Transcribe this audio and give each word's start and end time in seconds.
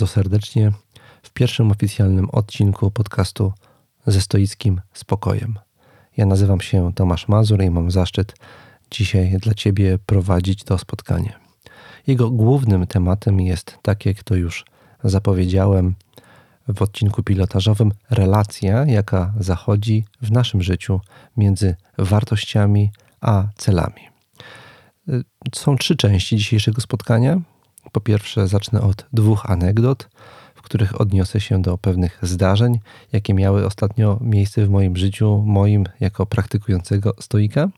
Bardzo 0.00 0.14
serdecznie 0.14 0.72
w 1.22 1.30
pierwszym 1.30 1.70
oficjalnym 1.70 2.30
odcinku 2.30 2.90
podcastu 2.90 3.52
ze 4.06 4.20
stoickim 4.20 4.80
spokojem. 4.92 5.58
Ja 6.16 6.26
nazywam 6.26 6.60
się 6.60 6.92
Tomasz 6.94 7.28
Mazur 7.28 7.62
i 7.62 7.70
mam 7.70 7.90
zaszczyt 7.90 8.34
dzisiaj 8.90 9.38
dla 9.38 9.54
Ciebie 9.54 9.98
prowadzić 10.06 10.64
to 10.64 10.78
spotkanie. 10.78 11.32
Jego 12.06 12.30
głównym 12.30 12.86
tematem 12.86 13.40
jest, 13.40 13.78
tak 13.82 14.06
jak 14.06 14.22
to 14.22 14.34
już 14.34 14.64
zapowiedziałem 15.04 15.94
w 16.68 16.82
odcinku 16.82 17.22
pilotażowym, 17.22 17.92
relacja, 18.10 18.86
jaka 18.86 19.32
zachodzi 19.40 20.04
w 20.22 20.30
naszym 20.30 20.62
życiu 20.62 21.00
między 21.36 21.76
wartościami 21.98 22.90
a 23.20 23.44
celami. 23.56 24.02
Są 25.54 25.76
trzy 25.76 25.96
części 25.96 26.36
dzisiejszego 26.36 26.80
spotkania. 26.80 27.40
Po 27.92 28.00
pierwsze, 28.00 28.48
zacznę 28.48 28.80
od 28.80 29.06
dwóch 29.12 29.50
anegdot, 29.50 30.08
w 30.54 30.62
których 30.62 31.00
odniosę 31.00 31.40
się 31.40 31.62
do 31.62 31.78
pewnych 31.78 32.18
zdarzeń, 32.22 32.80
jakie 33.12 33.34
miały 33.34 33.66
ostatnio 33.66 34.18
miejsce 34.20 34.66
w 34.66 34.70
moim 34.70 34.96
życiu, 34.96 35.42
moim 35.46 35.84
jako 36.00 36.26
praktykującego 36.26 37.14
stoika. 37.20 37.68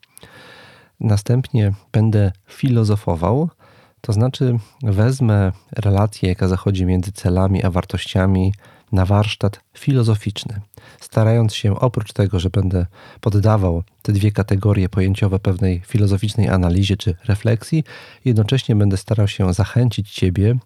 Następnie 1.00 1.72
będę 1.92 2.32
filozofował, 2.46 3.48
to 4.00 4.12
znaczy 4.12 4.58
wezmę 4.82 5.52
relację, 5.72 6.28
jaka 6.28 6.48
zachodzi 6.48 6.86
między 6.86 7.12
celami 7.12 7.64
a 7.64 7.70
wartościami, 7.70 8.52
na 8.92 9.06
warsztat 9.06 9.60
filozoficzny, 9.78 10.60
starając 11.00 11.54
się 11.54 11.80
oprócz 11.80 12.12
tego, 12.12 12.40
że 12.40 12.50
będę 12.50 12.86
poddawał 13.20 13.82
te 14.02 14.12
dwie 14.12 14.32
kategorie 14.32 14.88
pojęciowe 14.88 15.38
pewnej 15.38 15.82
filozoficznej 15.86 16.48
analizie 16.48 16.96
czy 16.96 17.14
refleksji, 17.24 17.84
jednocześnie 18.24 18.76
będę 18.76 18.96
starał 18.96 19.28
się 19.28 19.54
zachęcić 19.54 20.12
Ciebie 20.12 20.56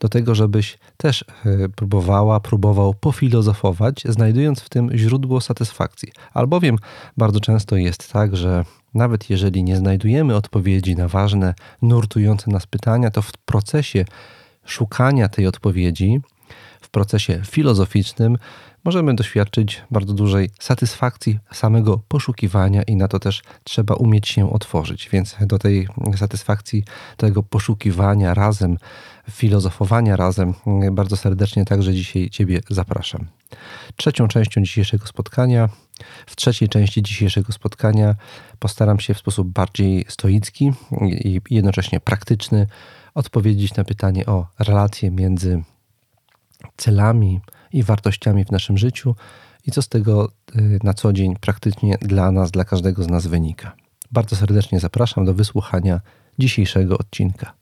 do 0.00 0.08
tego, 0.08 0.34
żebyś 0.34 0.78
też 0.96 1.24
e, 1.44 1.68
próbowała, 1.68 2.40
próbował 2.40 2.94
pofilozofować, 2.94 4.02
znajdując 4.08 4.60
w 4.60 4.68
tym 4.68 4.90
źródło 4.94 5.40
satysfakcji. 5.40 6.12
Albowiem 6.34 6.76
bardzo 7.16 7.40
często 7.40 7.76
jest 7.76 8.12
tak, 8.12 8.36
że 8.36 8.64
nawet 8.94 9.30
jeżeli 9.30 9.64
nie 9.64 9.76
znajdujemy 9.76 10.36
odpowiedzi 10.36 10.96
na 10.96 11.08
ważne, 11.08 11.54
nurtujące 11.82 12.50
nas 12.50 12.66
pytania, 12.66 13.10
to 13.10 13.22
w 13.22 13.32
procesie 13.32 14.04
szukania 14.64 15.28
tej 15.28 15.46
odpowiedzi, 15.46 16.20
procesie 16.96 17.40
filozoficznym 17.44 18.38
możemy 18.84 19.14
doświadczyć 19.14 19.82
bardzo 19.90 20.12
dużej 20.12 20.50
satysfakcji 20.60 21.38
samego 21.52 22.00
poszukiwania 22.08 22.82
i 22.82 22.96
na 22.96 23.08
to 23.08 23.18
też 23.18 23.42
trzeba 23.64 23.94
umieć 23.94 24.28
się 24.28 24.52
otworzyć. 24.52 25.08
Więc 25.12 25.36
do 25.40 25.58
tej 25.58 25.88
satysfakcji, 26.16 26.84
tego 27.16 27.42
poszukiwania 27.42 28.34
razem, 28.34 28.78
filozofowania 29.30 30.16
razem 30.16 30.54
bardzo 30.92 31.16
serdecznie 31.16 31.64
także 31.64 31.94
dzisiaj 31.94 32.30
Ciebie 32.30 32.60
zapraszam. 32.70 33.26
Trzecią 33.96 34.28
częścią 34.28 34.62
dzisiejszego 34.62 35.06
spotkania, 35.06 35.68
w 36.26 36.36
trzeciej 36.36 36.68
części 36.68 37.02
dzisiejszego 37.02 37.52
spotkania 37.52 38.14
postaram 38.58 39.00
się 39.00 39.14
w 39.14 39.18
sposób 39.18 39.48
bardziej 39.48 40.04
stoicki 40.08 40.72
i 41.10 41.40
jednocześnie 41.50 42.00
praktyczny 42.00 42.66
odpowiedzieć 43.14 43.74
na 43.74 43.84
pytanie 43.84 44.26
o 44.26 44.46
relacje 44.58 45.10
między 45.10 45.62
celami 46.76 47.40
i 47.72 47.82
wartościami 47.82 48.44
w 48.44 48.50
naszym 48.50 48.78
życiu 48.78 49.14
i 49.66 49.70
co 49.70 49.82
z 49.82 49.88
tego 49.88 50.28
y, 50.56 50.78
na 50.82 50.94
co 50.94 51.12
dzień 51.12 51.36
praktycznie 51.40 51.98
dla 52.00 52.30
nas, 52.30 52.50
dla 52.50 52.64
każdego 52.64 53.02
z 53.02 53.08
nas 53.08 53.26
wynika. 53.26 53.76
Bardzo 54.12 54.36
serdecznie 54.36 54.80
zapraszam 54.80 55.24
do 55.24 55.34
wysłuchania 55.34 56.00
dzisiejszego 56.38 56.98
odcinka. 56.98 57.52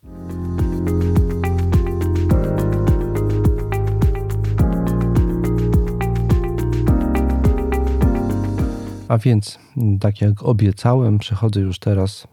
A 9.09 9.19
więc, 9.19 9.59
tak 10.01 10.21
jak 10.21 10.43
obiecałem, 10.43 11.19
przechodzę 11.19 11.61
już 11.61 11.79
teraz 11.79 12.29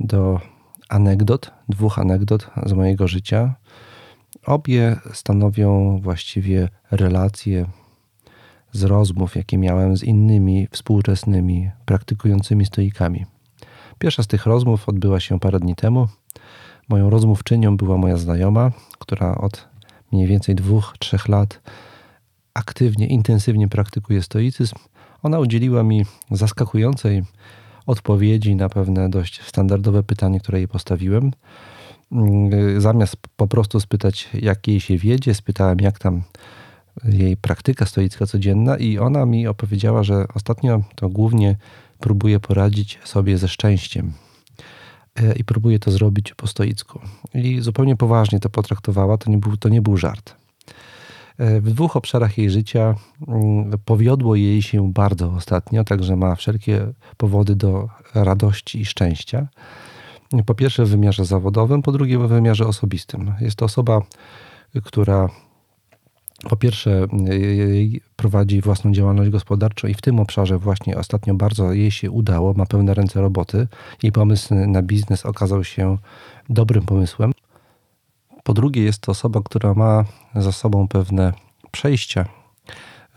do 0.00 0.40
anegdot, 0.88 1.50
dwóch 1.68 1.98
anegdot 1.98 2.50
z 2.66 2.72
mojego 2.72 3.08
życia, 3.08 3.54
Obie 4.46 4.96
stanowią 5.12 6.00
właściwie 6.02 6.68
relacje 6.90 7.66
z 8.72 8.82
rozmów, 8.82 9.36
jakie 9.36 9.58
miałem 9.58 9.96
z 9.96 10.02
innymi 10.02 10.68
współczesnymi 10.70 11.70
praktykującymi 11.84 12.66
stoikami. 12.66 13.26
Pierwsza 13.98 14.22
z 14.22 14.26
tych 14.26 14.46
rozmów 14.46 14.88
odbyła 14.88 15.20
się 15.20 15.40
parę 15.40 15.60
dni 15.60 15.74
temu. 15.76 16.08
Moją 16.88 17.10
rozmówczynią 17.10 17.76
była 17.76 17.96
moja 17.96 18.16
znajoma, 18.16 18.70
która 18.98 19.34
od 19.34 19.68
mniej 20.12 20.26
więcej 20.26 20.54
dwóch, 20.54 20.94
trzech 20.98 21.28
lat 21.28 21.60
aktywnie, 22.54 23.06
intensywnie 23.06 23.68
praktykuje 23.68 24.22
stoicyzm. 24.22 24.76
Ona 25.22 25.38
udzieliła 25.38 25.82
mi 25.82 26.06
zaskakującej 26.30 27.22
odpowiedzi 27.86 28.56
na 28.56 28.68
pewne 28.68 29.08
dość 29.08 29.42
standardowe 29.42 30.02
pytanie, 30.02 30.40
które 30.40 30.58
jej 30.58 30.68
postawiłem. 30.68 31.32
Mm, 32.12 32.80
zamiast 32.80 33.16
po 33.36 33.46
prostu 33.46 33.80
spytać, 33.80 34.28
jak 34.34 34.68
jej 34.68 34.80
się 34.80 34.98
wiedzie, 34.98 35.34
spytałem, 35.34 35.78
jak 35.80 35.98
tam 35.98 36.22
jej 37.04 37.36
praktyka 37.36 37.86
stoicka 37.86 38.26
codzienna, 38.26 38.76
i 38.76 38.98
ona 38.98 39.26
mi 39.26 39.46
opowiedziała, 39.46 40.02
że 40.02 40.26
ostatnio 40.34 40.82
to 40.94 41.08
głównie 41.08 41.56
próbuje 42.00 42.40
poradzić 42.40 42.98
sobie 43.04 43.38
ze 43.38 43.48
szczęściem. 43.48 44.12
E, 45.16 45.32
I 45.32 45.44
próbuje 45.44 45.78
to 45.78 45.90
zrobić 45.90 46.34
po 46.34 46.46
stoicku. 46.46 47.00
I 47.34 47.60
zupełnie 47.60 47.96
poważnie 47.96 48.40
to 48.40 48.50
potraktowała, 48.50 49.18
to 49.18 49.30
nie 49.30 49.38
był, 49.38 49.56
to 49.56 49.68
nie 49.68 49.82
był 49.82 49.96
żart. 49.96 50.34
E, 51.38 51.60
w 51.60 51.70
dwóch 51.70 51.96
obszarach 51.96 52.38
jej 52.38 52.50
życia 52.50 52.94
powiodło 53.84 54.36
jej 54.36 54.62
się 54.62 54.92
bardzo 54.92 55.32
ostatnio, 55.32 55.84
także 55.84 56.16
ma 56.16 56.34
wszelkie 56.34 56.92
powody 57.16 57.56
do 57.56 57.88
radości 58.14 58.80
i 58.80 58.84
szczęścia. 58.84 59.48
Po 60.46 60.54
pierwsze 60.54 60.84
w 60.84 60.88
wymiarze 60.88 61.24
zawodowym, 61.24 61.82
po 61.82 61.92
drugie 61.92 62.18
w 62.18 62.28
wymiarze 62.28 62.66
osobistym. 62.66 63.34
Jest 63.40 63.56
to 63.56 63.64
osoba, 63.64 64.00
która 64.84 65.28
po 66.48 66.56
pierwsze 66.56 67.06
prowadzi 68.16 68.60
własną 68.60 68.92
działalność 68.92 69.30
gospodarczą 69.30 69.88
i 69.88 69.94
w 69.94 70.00
tym 70.00 70.20
obszarze 70.20 70.58
właśnie 70.58 70.96
ostatnio 70.96 71.34
bardzo 71.34 71.72
jej 71.72 71.90
się 71.90 72.10
udało, 72.10 72.54
ma 72.54 72.66
pełne 72.66 72.94
ręce 72.94 73.20
roboty. 73.20 73.68
i 74.02 74.12
pomysł 74.12 74.54
na 74.54 74.82
biznes 74.82 75.26
okazał 75.26 75.64
się 75.64 75.98
dobrym 76.48 76.86
pomysłem. 76.86 77.32
Po 78.42 78.54
drugie 78.54 78.82
jest 78.82 78.98
to 78.98 79.12
osoba, 79.12 79.40
która 79.44 79.74
ma 79.74 80.04
za 80.34 80.52
sobą 80.52 80.88
pewne 80.88 81.32
przejścia 81.70 82.24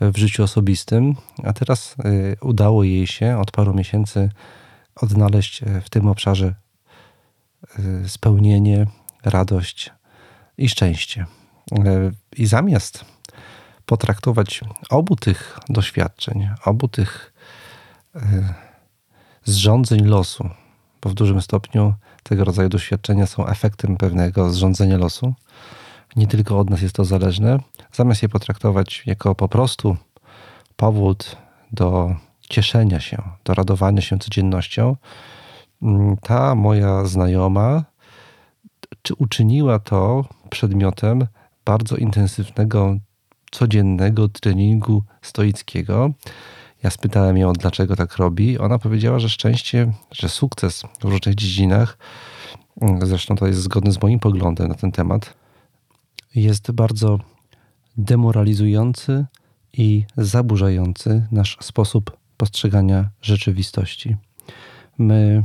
w 0.00 0.16
życiu 0.16 0.42
osobistym, 0.42 1.14
a 1.44 1.52
teraz 1.52 1.96
y, 2.04 2.36
udało 2.40 2.84
jej 2.84 3.06
się 3.06 3.38
od 3.38 3.50
paru 3.50 3.74
miesięcy 3.74 4.30
odnaleźć 4.96 5.62
w 5.84 5.90
tym 5.90 6.08
obszarze 6.08 6.54
Y, 6.63 6.63
spełnienie, 8.06 8.86
radość 9.24 9.92
i 10.58 10.68
szczęście. 10.68 11.26
Y, 11.72 12.12
I 12.36 12.46
zamiast 12.46 13.04
potraktować 13.86 14.60
obu 14.90 15.16
tych 15.16 15.58
doświadczeń, 15.68 16.48
obu 16.64 16.88
tych 16.88 17.32
y, 18.16 18.20
zrządzeń 19.44 20.04
losu, 20.04 20.48
bo 21.02 21.10
w 21.10 21.14
dużym 21.14 21.42
stopniu 21.42 21.94
tego 22.22 22.44
rodzaju 22.44 22.68
doświadczenia 22.68 23.26
są 23.26 23.46
efektem 23.46 23.96
pewnego 23.96 24.50
zrządzenia 24.50 24.98
losu, 24.98 25.34
nie 26.16 26.26
tylko 26.26 26.58
od 26.58 26.70
nas 26.70 26.82
jest 26.82 26.94
to 26.94 27.04
zależne, 27.04 27.58
zamiast 27.92 28.22
je 28.22 28.28
potraktować 28.28 29.02
jako 29.06 29.34
po 29.34 29.48
prostu 29.48 29.96
powód 30.76 31.36
do 31.72 32.16
cieszenia 32.40 33.00
się, 33.00 33.22
do 33.44 33.54
radowania 33.54 34.02
się 34.02 34.18
codziennością, 34.18 34.96
ta 36.22 36.54
moja 36.54 37.04
znajoma 37.04 37.84
czy 39.02 39.14
uczyniła 39.14 39.78
to 39.78 40.24
przedmiotem 40.50 41.26
bardzo 41.64 41.96
intensywnego, 41.96 42.96
codziennego 43.50 44.28
treningu 44.28 45.02
stoickiego. 45.22 46.10
Ja 46.82 46.90
spytałem 46.90 47.36
ją, 47.36 47.52
dlaczego 47.52 47.96
tak 47.96 48.16
robi. 48.16 48.58
Ona 48.58 48.78
powiedziała, 48.78 49.18
że 49.18 49.28
szczęście, 49.28 49.92
że 50.10 50.28
sukces 50.28 50.82
w 51.00 51.04
różnych 51.04 51.34
dziedzinach, 51.34 51.98
zresztą 53.02 53.36
to 53.36 53.46
jest 53.46 53.60
zgodne 53.60 53.92
z 53.92 54.02
moim 54.02 54.18
poglądem 54.18 54.68
na 54.68 54.74
ten 54.74 54.92
temat, 54.92 55.34
jest 56.34 56.72
bardzo 56.72 57.18
demoralizujący 57.96 59.24
i 59.72 60.04
zaburzający 60.16 61.26
nasz 61.30 61.58
sposób 61.60 62.16
postrzegania 62.36 63.10
rzeczywistości. 63.22 64.16
My 64.98 65.42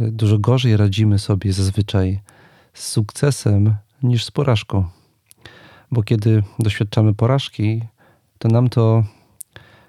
dużo 0.00 0.38
gorzej 0.38 0.76
radzimy 0.76 1.18
sobie 1.18 1.52
zazwyczaj 1.52 2.20
z 2.74 2.88
sukcesem 2.88 3.74
niż 4.02 4.24
z 4.24 4.30
porażką. 4.30 4.84
Bo 5.90 6.02
kiedy 6.02 6.42
doświadczamy 6.58 7.14
porażki, 7.14 7.82
to 8.38 8.48
nam 8.48 8.68
to 8.68 9.04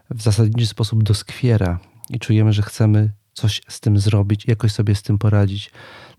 w 0.09 0.21
zasadniczy 0.21 0.67
sposób 0.67 1.03
doskwiera 1.03 1.79
i 2.09 2.19
czujemy, 2.19 2.53
że 2.53 2.61
chcemy 2.61 3.11
coś 3.33 3.61
z 3.67 3.79
tym 3.79 3.99
zrobić, 3.99 4.47
jakoś 4.47 4.71
sobie 4.71 4.95
z 4.95 5.03
tym 5.03 5.17
poradzić. 5.17 5.71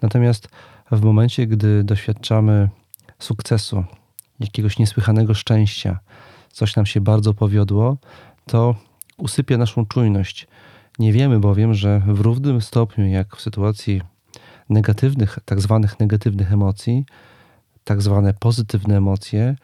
Natomiast 0.03 0.49
w 0.91 1.03
momencie, 1.03 1.47
gdy 1.47 1.85
doświadczamy 1.85 2.69
sukcesu, 3.19 3.85
jakiegoś 4.41 4.79
niesłychanego 4.79 5.35
szczęścia, 5.35 5.99
coś 6.53 6.77
nam 6.77 6.87
się 6.87 7.01
bardzo 7.01 7.35
powiodło, 7.35 7.97
to 8.47 8.75
usypia 9.17 9.57
naszą 9.59 9.87
czujność. 9.87 10.47
Nie 10.99 11.13
wiemy 11.13 11.41
bowiem, 11.41 11.75
że 11.75 12.03
w 12.07 12.21
równym 12.21 12.61
stopniu 12.61 13.07
jak 13.07 13.37
w 13.37 13.41
sytuacji 13.41 14.01
negatywnych, 14.69 15.39
tak 15.45 15.61
zwanych 15.61 16.01
negatywnych 16.01 16.53
emocji, 16.53 17.05
tak 17.85 18.03
zwane 18.03 18.35
pozytywne 18.35 18.97
emocje 18.97 19.57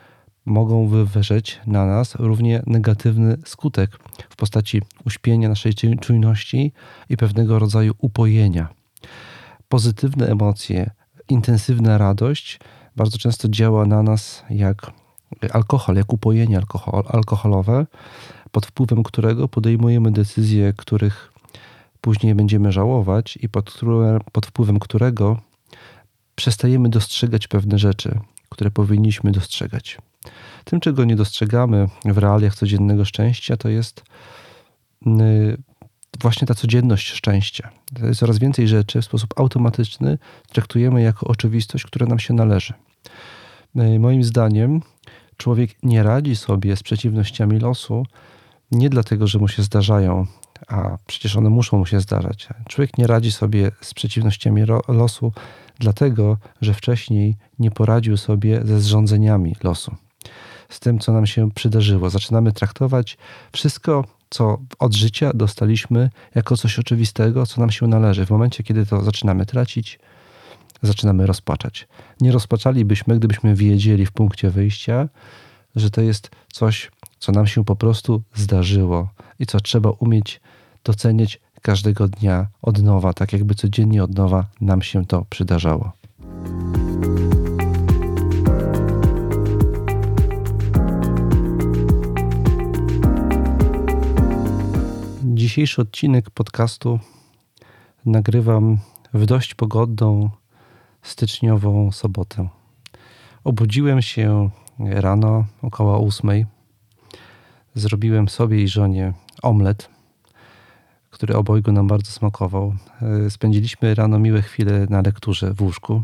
mogą 0.44 0.88
wywrzeć 0.88 1.60
na 1.66 1.86
nas 1.86 2.14
równie 2.14 2.62
negatywny 2.66 3.36
skutek 3.44 3.90
w 4.30 4.36
postaci 4.36 4.82
uśpienia 5.06 5.48
naszej 5.48 5.74
czujności 6.00 6.72
i 7.08 7.16
pewnego 7.16 7.58
rodzaju 7.58 7.94
upojenia. 7.98 8.68
Pozytywne 9.68 10.26
emocje, 10.26 10.90
intensywna 11.28 11.98
radość 11.98 12.60
bardzo 12.96 13.18
często 13.18 13.48
działa 13.48 13.86
na 13.86 14.02
nas 14.02 14.44
jak 14.50 14.92
alkohol, 15.52 15.96
jak 15.96 16.12
upojenie 16.12 16.56
alkohol, 16.56 17.04
alkoholowe, 17.08 17.86
pod 18.52 18.66
wpływem 18.66 19.02
którego 19.02 19.48
podejmujemy 19.48 20.12
decyzje, 20.12 20.72
których 20.76 21.32
później 22.00 22.34
będziemy 22.34 22.72
żałować 22.72 23.38
i 23.42 23.48
pod, 23.48 23.80
pod 24.32 24.46
wpływem 24.46 24.78
którego 24.78 25.40
przestajemy 26.34 26.88
dostrzegać 26.88 27.48
pewne 27.48 27.78
rzeczy, 27.78 28.20
które 28.48 28.70
powinniśmy 28.70 29.32
dostrzegać. 29.32 29.98
Tym, 30.64 30.80
czego 30.80 31.04
nie 31.04 31.16
dostrzegamy 31.16 31.88
w 32.04 32.18
realiach 32.18 32.54
codziennego 32.54 33.04
szczęścia, 33.04 33.56
to 33.56 33.68
jest 33.68 34.02
y, 35.06 35.56
właśnie 36.20 36.46
ta 36.46 36.54
codzienność 36.54 37.08
szczęścia. 37.12 37.70
Coraz 38.16 38.38
więcej 38.38 38.68
rzeczy 38.68 39.00
w 39.02 39.04
sposób 39.04 39.40
automatyczny 39.40 40.18
traktujemy 40.52 41.02
jako 41.02 41.26
oczywistość, 41.26 41.84
która 41.84 42.06
nam 42.06 42.18
się 42.18 42.34
należy. 42.34 42.74
Y, 43.76 43.98
moim 43.98 44.24
zdaniem, 44.24 44.82
człowiek 45.36 45.70
nie 45.82 46.02
radzi 46.02 46.36
sobie 46.36 46.76
z 46.76 46.82
przeciwnościami 46.82 47.58
losu 47.58 48.06
nie 48.70 48.90
dlatego, 48.90 49.26
że 49.26 49.38
mu 49.38 49.48
się 49.48 49.62
zdarzają, 49.62 50.26
a 50.68 50.98
przecież 51.06 51.36
one 51.36 51.50
muszą 51.50 51.78
mu 51.78 51.86
się 51.86 52.00
zdarzać. 52.00 52.48
Człowiek 52.68 52.98
nie 52.98 53.06
radzi 53.06 53.32
sobie 53.32 53.70
z 53.80 53.94
przeciwnościami 53.94 54.62
losu 54.88 55.32
dlatego, 55.78 56.36
że 56.60 56.74
wcześniej 56.74 57.36
nie 57.58 57.70
poradził 57.70 58.16
sobie 58.16 58.60
ze 58.64 58.80
zrządzeniami 58.80 59.56
losu. 59.62 59.96
Z 60.68 60.80
tym, 60.80 60.98
co 60.98 61.12
nam 61.12 61.26
się 61.26 61.50
przydarzyło. 61.50 62.10
Zaczynamy 62.10 62.52
traktować 62.52 63.18
wszystko, 63.52 64.04
co 64.30 64.58
od 64.78 64.94
życia 64.94 65.30
dostaliśmy, 65.34 66.10
jako 66.34 66.56
coś 66.56 66.78
oczywistego, 66.78 67.46
co 67.46 67.60
nam 67.60 67.70
się 67.70 67.86
należy. 67.86 68.26
W 68.26 68.30
momencie, 68.30 68.62
kiedy 68.62 68.86
to 68.86 69.02
zaczynamy 69.02 69.46
tracić, 69.46 69.98
zaczynamy 70.82 71.26
rozpaczać. 71.26 71.88
Nie 72.20 72.32
rozpaczalibyśmy, 72.32 73.18
gdybyśmy 73.18 73.54
wiedzieli 73.54 74.06
w 74.06 74.12
punkcie 74.12 74.50
wyjścia, 74.50 75.08
że 75.76 75.90
to 75.90 76.00
jest 76.00 76.30
coś, 76.52 76.90
co 77.18 77.32
nam 77.32 77.46
się 77.46 77.64
po 77.64 77.76
prostu 77.76 78.22
zdarzyło 78.34 79.08
i 79.38 79.46
co 79.46 79.60
trzeba 79.60 79.90
umieć 79.90 80.40
doceniać 80.84 81.40
każdego 81.62 82.08
dnia 82.08 82.46
od 82.62 82.82
nowa, 82.82 83.12
tak 83.12 83.32
jakby 83.32 83.54
codziennie 83.54 84.04
od 84.04 84.14
nowa 84.14 84.46
nam 84.60 84.82
się 84.82 85.06
to 85.06 85.24
przydarzało. 85.30 85.92
Dzisiejszy 95.24 95.82
odcinek 95.82 96.30
podcastu 96.30 96.98
nagrywam 98.06 98.78
w 99.14 99.26
dość 99.26 99.54
pogodną 99.54 100.30
styczniową 101.02 101.92
sobotę. 101.92 102.48
Obudziłem 103.44 104.02
się 104.02 104.50
rano 104.78 105.44
około 105.62 105.98
ósmej. 105.98 106.57
Zrobiłem 107.74 108.28
sobie 108.28 108.62
i 108.62 108.68
żonie 108.68 109.12
omlet, 109.42 109.88
który 111.10 111.36
obojgu 111.36 111.72
nam 111.72 111.86
bardzo 111.86 112.12
smakował. 112.12 112.74
E, 113.26 113.30
spędziliśmy 113.30 113.94
rano 113.94 114.18
miłe 114.18 114.42
chwile 114.42 114.86
na 114.90 115.02
lekturze 115.02 115.54
w 115.54 115.62
łóżku. 115.62 116.02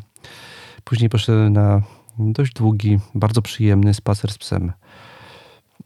Później 0.85 1.11
poszedłem 1.11 1.53
na 1.53 1.83
dość 2.19 2.53
długi, 2.53 2.99
bardzo 3.15 3.43
przyjemny 3.43 3.95
spacer 3.95 4.33
z 4.33 4.39
psem. 4.39 4.73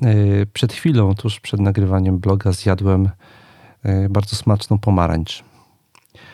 E, 0.02 0.46
przed 0.46 0.72
chwilą, 0.72 1.14
tuż 1.14 1.40
przed 1.40 1.60
nagrywaniem 1.60 2.18
bloga, 2.18 2.52
zjadłem 2.52 3.10
e, 3.82 4.08
bardzo 4.08 4.36
smaczną 4.36 4.78
pomarańcz. 4.78 5.44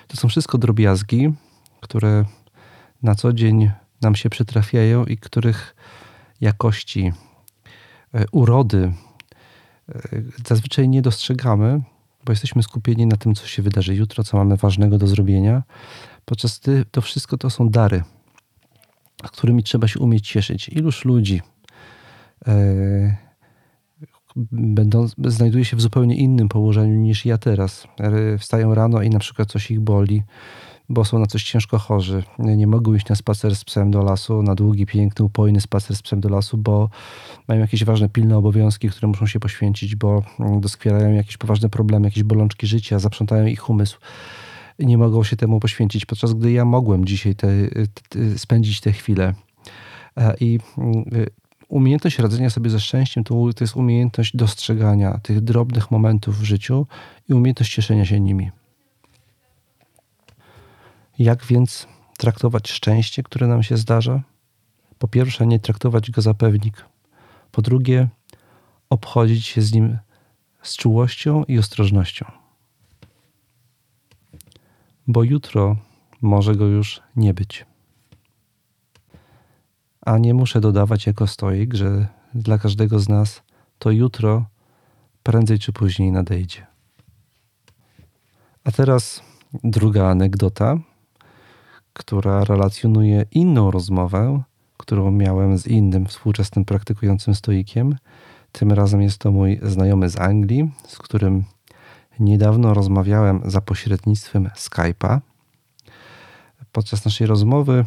To 0.09 0.17
są 0.17 0.29
wszystko 0.29 0.59
drobiazgi, 0.59 1.33
które 1.81 2.25
na 3.03 3.15
co 3.15 3.33
dzień 3.33 3.71
nam 4.01 4.15
się 4.15 4.31
przytrafiają 4.31 5.05
i 5.05 5.17
których 5.17 5.77
jakości, 6.41 7.13
urody 8.33 8.93
zazwyczaj 10.47 10.89
nie 10.89 11.03
dostrzegamy, 11.03 11.83
bo 12.25 12.33
jesteśmy 12.33 12.63
skupieni 12.63 13.07
na 13.07 13.17
tym, 13.17 13.35
co 13.35 13.47
się 13.47 13.63
wydarzy 13.63 13.95
jutro, 13.95 14.25
co 14.25 14.37
mamy 14.37 14.57
ważnego 14.57 14.99
do 14.99 15.07
zrobienia. 15.07 15.63
Podczas 16.25 16.59
gdy 16.59 16.85
to 16.91 17.01
wszystko 17.01 17.39
to 17.39 17.51
są 17.51 17.69
dary, 17.69 18.03
którymi 19.33 19.63
trzeba 19.63 19.89
się 19.89 20.01
umieć 20.01 20.29
cieszyć. 20.29 20.69
Iluż 20.69 21.05
ludzi 21.05 21.43
e, 22.47 23.17
będą, 24.53 25.07
znajduje 25.25 25.65
się 25.65 25.77
w 25.77 25.81
zupełnie 25.81 26.17
innym 26.17 26.49
położeniu 26.49 26.95
niż 26.95 27.27
ja 27.27 27.39
teraz. 27.39 27.87
Wstają 28.39 28.75
rano 28.75 29.03
i 29.03 29.11
na 29.11 29.19
przykład 29.19 29.51
coś 29.51 29.71
ich 29.71 29.81
boli, 29.81 30.23
bo 30.89 31.05
są 31.05 31.19
na 31.19 31.27
coś 31.27 31.45
ciężko 31.45 31.79
chorzy. 31.79 32.23
Nie 32.39 32.67
mogą 32.67 32.95
iść 32.95 33.09
na 33.09 33.15
spacer 33.15 33.57
z 33.57 33.65
psem 33.65 33.91
do 33.91 34.03
lasu, 34.03 34.43
na 34.43 34.55
długi, 34.55 34.87
piękny, 34.87 35.25
upojny 35.25 35.61
spacer 35.61 35.97
z 35.97 36.03
psem 36.03 36.21
do 36.21 36.29
lasu, 36.29 36.59
bo 36.59 36.91
mają 37.49 37.61
jakieś 37.61 37.85
ważne, 37.85 38.09
pilne 38.09 38.37
obowiązki, 38.37 38.89
które 38.89 39.09
muszą 39.09 39.27
się 39.27 39.41
poświęcić, 39.41 39.97
bo 39.97 40.23
doskwierają 40.61 41.13
jakieś 41.13 41.37
poważne 41.37 41.69
problemy, 41.69 42.07
jakieś 42.07 42.23
bolączki 42.23 42.67
życia, 42.67 42.99
zaprzątają 42.99 43.47
ich 43.47 43.71
umysł. 43.71 43.99
Nie 44.79 44.99
mogą 44.99 45.25
się 45.25 45.37
temu 45.37 45.61
poświęcić, 45.61 46.07
podczas 46.07 46.35
gdy 46.35 46.53
ja 46.53 46.65
mogłem 46.65 47.05
dzisiaj 47.05 47.35
te, 47.35 47.49
te, 48.09 48.39
spędzić 48.39 48.81
te 48.81 48.93
chwile. 48.93 49.35
E, 50.17 50.35
I 50.41 50.59
y, 51.13 51.27
umiejętność 51.69 52.19
radzenia 52.19 52.51
sobie 52.51 52.71
ze 52.71 52.81
szczęściem 52.81 53.25
to, 53.25 53.35
to 53.57 53.65
jest 53.65 53.77
umiejętność 53.77 54.37
dostrzegania 54.37 55.19
tych 55.23 55.41
drobnych 55.41 55.91
momentów 55.91 56.39
w 56.39 56.45
życiu 56.45 56.87
i 57.29 57.35
umiejętność 57.35 57.75
cieszenia 57.75 58.05
się 58.05 58.21
nimi. 58.21 58.51
Jak 61.19 61.45
więc 61.45 61.89
traktować 62.19 62.71
szczęście, 62.71 63.23
które 63.23 63.47
nam 63.47 63.63
się 63.63 63.77
zdarza? 63.77 64.23
Po 64.99 65.09
pierwsze, 65.09 65.47
nie 65.47 65.59
traktować 65.59 66.11
go 66.11 66.23
za 66.23 66.35
pewnik. 66.35 66.85
Po 67.53 67.63
drugie, 67.63 68.09
obchodzić 68.91 69.47
się 69.47 69.63
z 69.63 69.73
nim 69.73 69.99
z 70.63 70.77
czułością 70.77 71.45
i 71.45 71.59
ostrożnością. 71.59 72.27
Bo 75.07 75.23
jutro 75.23 75.77
może 76.23 76.57
go 76.57 76.67
już 76.67 77.01
nie 77.17 77.35
być. 77.35 77.67
A 80.01 80.19
nie 80.19 80.35
muszę 80.35 80.61
dodawać 80.61 81.07
jako 81.07 81.27
stoik, 81.27 81.75
że 81.75 82.07
dla 82.35 82.59
każdego 82.59 82.99
z 82.99 83.09
nas 83.09 83.43
to 83.79 83.91
jutro 83.91 84.47
prędzej 85.23 85.59
czy 85.59 85.73
później 85.73 86.13
nadejdzie. 86.13 86.67
A 88.65 88.73
teraz 88.73 89.23
druga 89.65 90.09
anegdota 90.09 90.79
która 91.95 92.45
relacjonuje 92.45 93.25
inną 93.31 93.71
rozmowę, 93.71 94.43
którą 94.77 95.11
miałem 95.11 95.59
z 95.59 95.67
innym 95.67 96.07
współczesnym 96.07 96.65
praktykującym 96.65 97.35
stoikiem. 97.35 97.97
Tym 98.53 98.73
razem 98.73 99.03
jest 99.03 99.19
to 99.19 99.33
mój 99.33 99.61
znajomy 99.63 100.11
z 100.11 100.21
Anglii, 100.21 100.71
z 100.87 100.99
którym 100.99 101.45
niedawno 102.21 102.75
rozmawiałem 102.75 103.43
za 103.45 103.61
pośrednictwem 103.61 104.51
Skype'a. 104.57 105.21
Podczas 106.73 107.05
naszej 107.05 107.27
rozmowy 107.27 107.85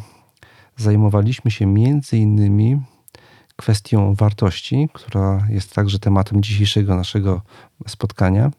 zajmowaliśmy 0.76 1.50
się 1.50 1.66
między 1.66 2.18
innymi 2.18 2.80
kwestią 3.56 4.14
wartości, 4.14 4.88
która 4.92 5.46
jest 5.50 5.74
także 5.74 5.98
tematem 5.98 6.42
dzisiejszego 6.42 6.96
naszego 6.96 7.42
spotkania. 7.86 8.50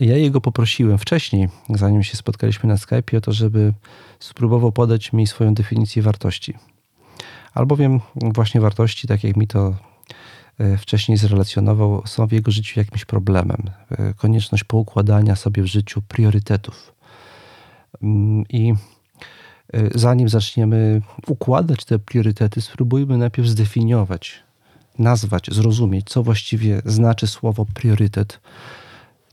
Ja 0.00 0.16
jego 0.16 0.40
poprosiłem 0.40 0.98
wcześniej, 0.98 1.48
zanim 1.68 2.02
się 2.02 2.16
spotkaliśmy 2.16 2.68
na 2.68 2.76
Skype, 2.76 3.16
o 3.16 3.20
to, 3.20 3.32
żeby 3.32 3.72
spróbował 4.20 4.72
podać 4.72 5.12
mi 5.12 5.26
swoją 5.26 5.54
definicję 5.54 6.02
wartości. 6.02 6.54
Albowiem 7.54 8.00
właśnie 8.16 8.60
wartości, 8.60 9.08
tak 9.08 9.24
jak 9.24 9.36
mi 9.36 9.46
to 9.46 9.76
e, 10.58 10.76
wcześniej 10.76 11.18
zrelacjonował, 11.18 12.02
są 12.06 12.26
w 12.26 12.32
jego 12.32 12.50
życiu 12.50 12.80
jakimś 12.80 13.04
problemem. 13.04 13.62
E, 13.90 14.14
konieczność 14.14 14.64
poukładania 14.64 15.36
sobie 15.36 15.62
w 15.62 15.66
życiu 15.66 16.02
priorytetów. 16.02 16.92
Mm, 18.02 18.44
I 18.48 18.74
e, 19.72 19.90
zanim 19.94 20.28
zaczniemy 20.28 21.02
układać 21.26 21.84
te 21.84 21.98
priorytety, 21.98 22.60
spróbujmy 22.60 23.18
najpierw 23.18 23.48
zdefiniować, 23.48 24.42
nazwać, 24.98 25.46
zrozumieć, 25.52 26.08
co 26.08 26.22
właściwie 26.22 26.82
znaczy 26.84 27.26
słowo 27.26 27.66
priorytet, 27.74 28.40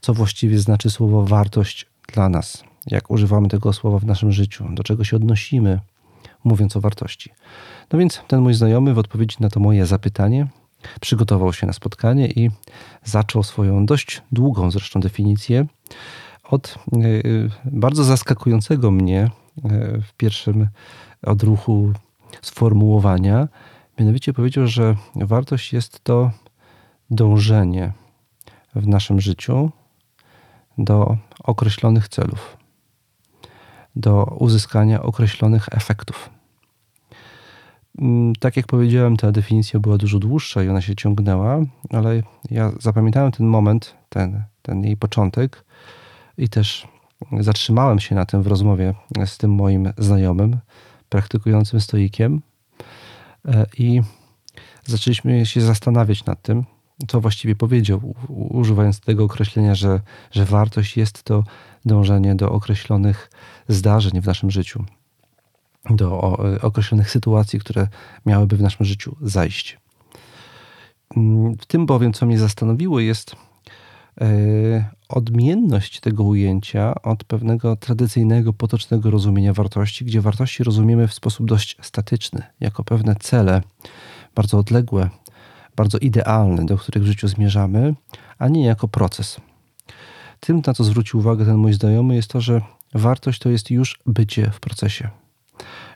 co 0.00 0.14
właściwie 0.14 0.58
znaczy 0.58 0.90
słowo 0.90 1.24
wartość 1.24 1.86
dla 2.14 2.28
nas, 2.28 2.64
jak 2.86 3.10
używamy 3.10 3.48
tego 3.48 3.72
słowa 3.72 3.98
w 3.98 4.04
naszym 4.04 4.32
życiu, 4.32 4.66
do 4.70 4.82
czego 4.82 5.04
się 5.04 5.16
odnosimy, 5.16 5.80
mówiąc 6.44 6.76
o 6.76 6.80
wartości. 6.80 7.30
No 7.92 7.98
więc 7.98 8.22
ten 8.28 8.40
mój 8.40 8.54
znajomy 8.54 8.94
w 8.94 8.98
odpowiedzi 8.98 9.36
na 9.40 9.48
to 9.48 9.60
moje 9.60 9.86
zapytanie 9.86 10.46
przygotował 11.00 11.52
się 11.52 11.66
na 11.66 11.72
spotkanie 11.72 12.28
i 12.28 12.50
zaczął 13.04 13.42
swoją 13.42 13.86
dość 13.86 14.22
długą 14.32 14.70
zresztą 14.70 15.00
definicję 15.00 15.66
od 16.44 16.78
e, 16.92 16.98
bardzo 17.64 18.04
zaskakującego 18.04 18.90
mnie 18.90 19.20
e, 19.20 19.30
w 20.00 20.12
pierwszym 20.16 20.68
odruchu 21.22 21.92
sformułowania. 22.42 23.48
Mianowicie 23.98 24.32
powiedział, 24.32 24.66
że 24.66 24.96
wartość 25.14 25.72
jest 25.72 26.04
to 26.04 26.30
dążenie 27.10 27.92
w 28.74 28.86
naszym 28.86 29.20
życiu 29.20 29.70
do 30.78 31.16
określonych 31.44 32.08
celów, 32.08 32.56
do 33.96 34.24
uzyskania 34.24 35.02
określonych 35.02 35.68
efektów. 35.70 36.30
Mm, 37.98 38.32
tak 38.40 38.56
jak 38.56 38.66
powiedziałem, 38.66 39.16
ta 39.16 39.32
definicja 39.32 39.80
była 39.80 39.98
dużo 39.98 40.18
dłuższa 40.18 40.62
i 40.62 40.68
ona 40.68 40.80
się 40.80 40.96
ciągnęła, 40.96 41.60
ale 41.90 42.22
ja 42.50 42.72
zapamiętałem 42.80 43.32
ten 43.32 43.46
moment, 43.46 43.94
ten, 44.08 44.42
ten 44.62 44.84
jej 44.84 44.96
początek 44.96 45.64
i 46.38 46.48
też 46.48 46.88
zatrzymałem 47.40 48.00
się 48.00 48.14
na 48.14 48.26
tym 48.26 48.42
w 48.42 48.46
rozmowie 48.46 48.94
z 49.26 49.38
tym 49.38 49.54
moim 49.54 49.92
znajomym, 49.98 50.56
praktykującym 51.08 51.80
stoikiem 51.80 52.42
e, 53.48 53.66
i 53.78 54.02
zaczęliśmy 54.84 55.46
się 55.46 55.60
zastanawiać 55.60 56.24
nad 56.24 56.42
tym, 56.42 56.64
co 57.06 57.20
właściwie 57.20 57.56
powiedział, 57.56 58.14
używając 58.28 59.00
tego 59.00 59.24
określenia, 59.24 59.74
że, 59.74 60.00
że 60.30 60.44
wartość 60.44 60.96
jest 60.96 61.22
to 61.22 61.44
dążenie 61.84 62.34
do 62.34 62.52
określonych 62.52 63.30
zdarzeń 63.68 64.20
w 64.20 64.26
naszym 64.26 64.50
życiu, 64.50 64.84
do 65.90 66.20
określonych 66.62 67.10
sytuacji, 67.10 67.58
które 67.60 67.88
miałyby 68.26 68.56
w 68.56 68.62
naszym 68.62 68.86
życiu 68.86 69.16
zajść. 69.22 69.78
W 71.60 71.66
tym 71.66 71.86
bowiem, 71.86 72.12
co 72.12 72.26
mnie 72.26 72.38
zastanowiło, 72.38 73.00
jest 73.00 73.36
e, 74.20 74.26
odmienność 75.08 76.00
tego 76.00 76.24
ujęcia 76.24 76.94
od 77.02 77.24
pewnego 77.24 77.76
tradycyjnego, 77.76 78.52
potocznego 78.52 79.10
rozumienia 79.10 79.52
wartości, 79.52 80.04
gdzie 80.04 80.20
wartości 80.20 80.64
rozumiemy 80.64 81.08
w 81.08 81.14
sposób 81.14 81.46
dość 81.46 81.76
statyczny, 81.82 82.42
jako 82.60 82.84
pewne 82.84 83.16
cele 83.16 83.62
bardzo 84.34 84.58
odległe, 84.58 85.10
bardzo 85.78 85.98
idealne, 85.98 86.66
do 86.66 86.76
których 86.76 87.02
w 87.02 87.06
życiu 87.06 87.28
zmierzamy, 87.28 87.94
a 88.38 88.48
nie 88.48 88.64
jako 88.64 88.88
proces. 88.88 89.40
Tym, 90.40 90.62
na 90.66 90.74
co 90.74 90.84
zwrócił 90.84 91.20
uwagę 91.20 91.44
ten 91.44 91.56
mój 91.56 91.72
znajomy, 91.72 92.14
jest 92.14 92.30
to, 92.30 92.40
że 92.40 92.60
wartość 92.94 93.38
to 93.38 93.48
jest 93.50 93.70
już 93.70 93.98
bycie 94.06 94.50
w 94.50 94.60
procesie. 94.60 95.08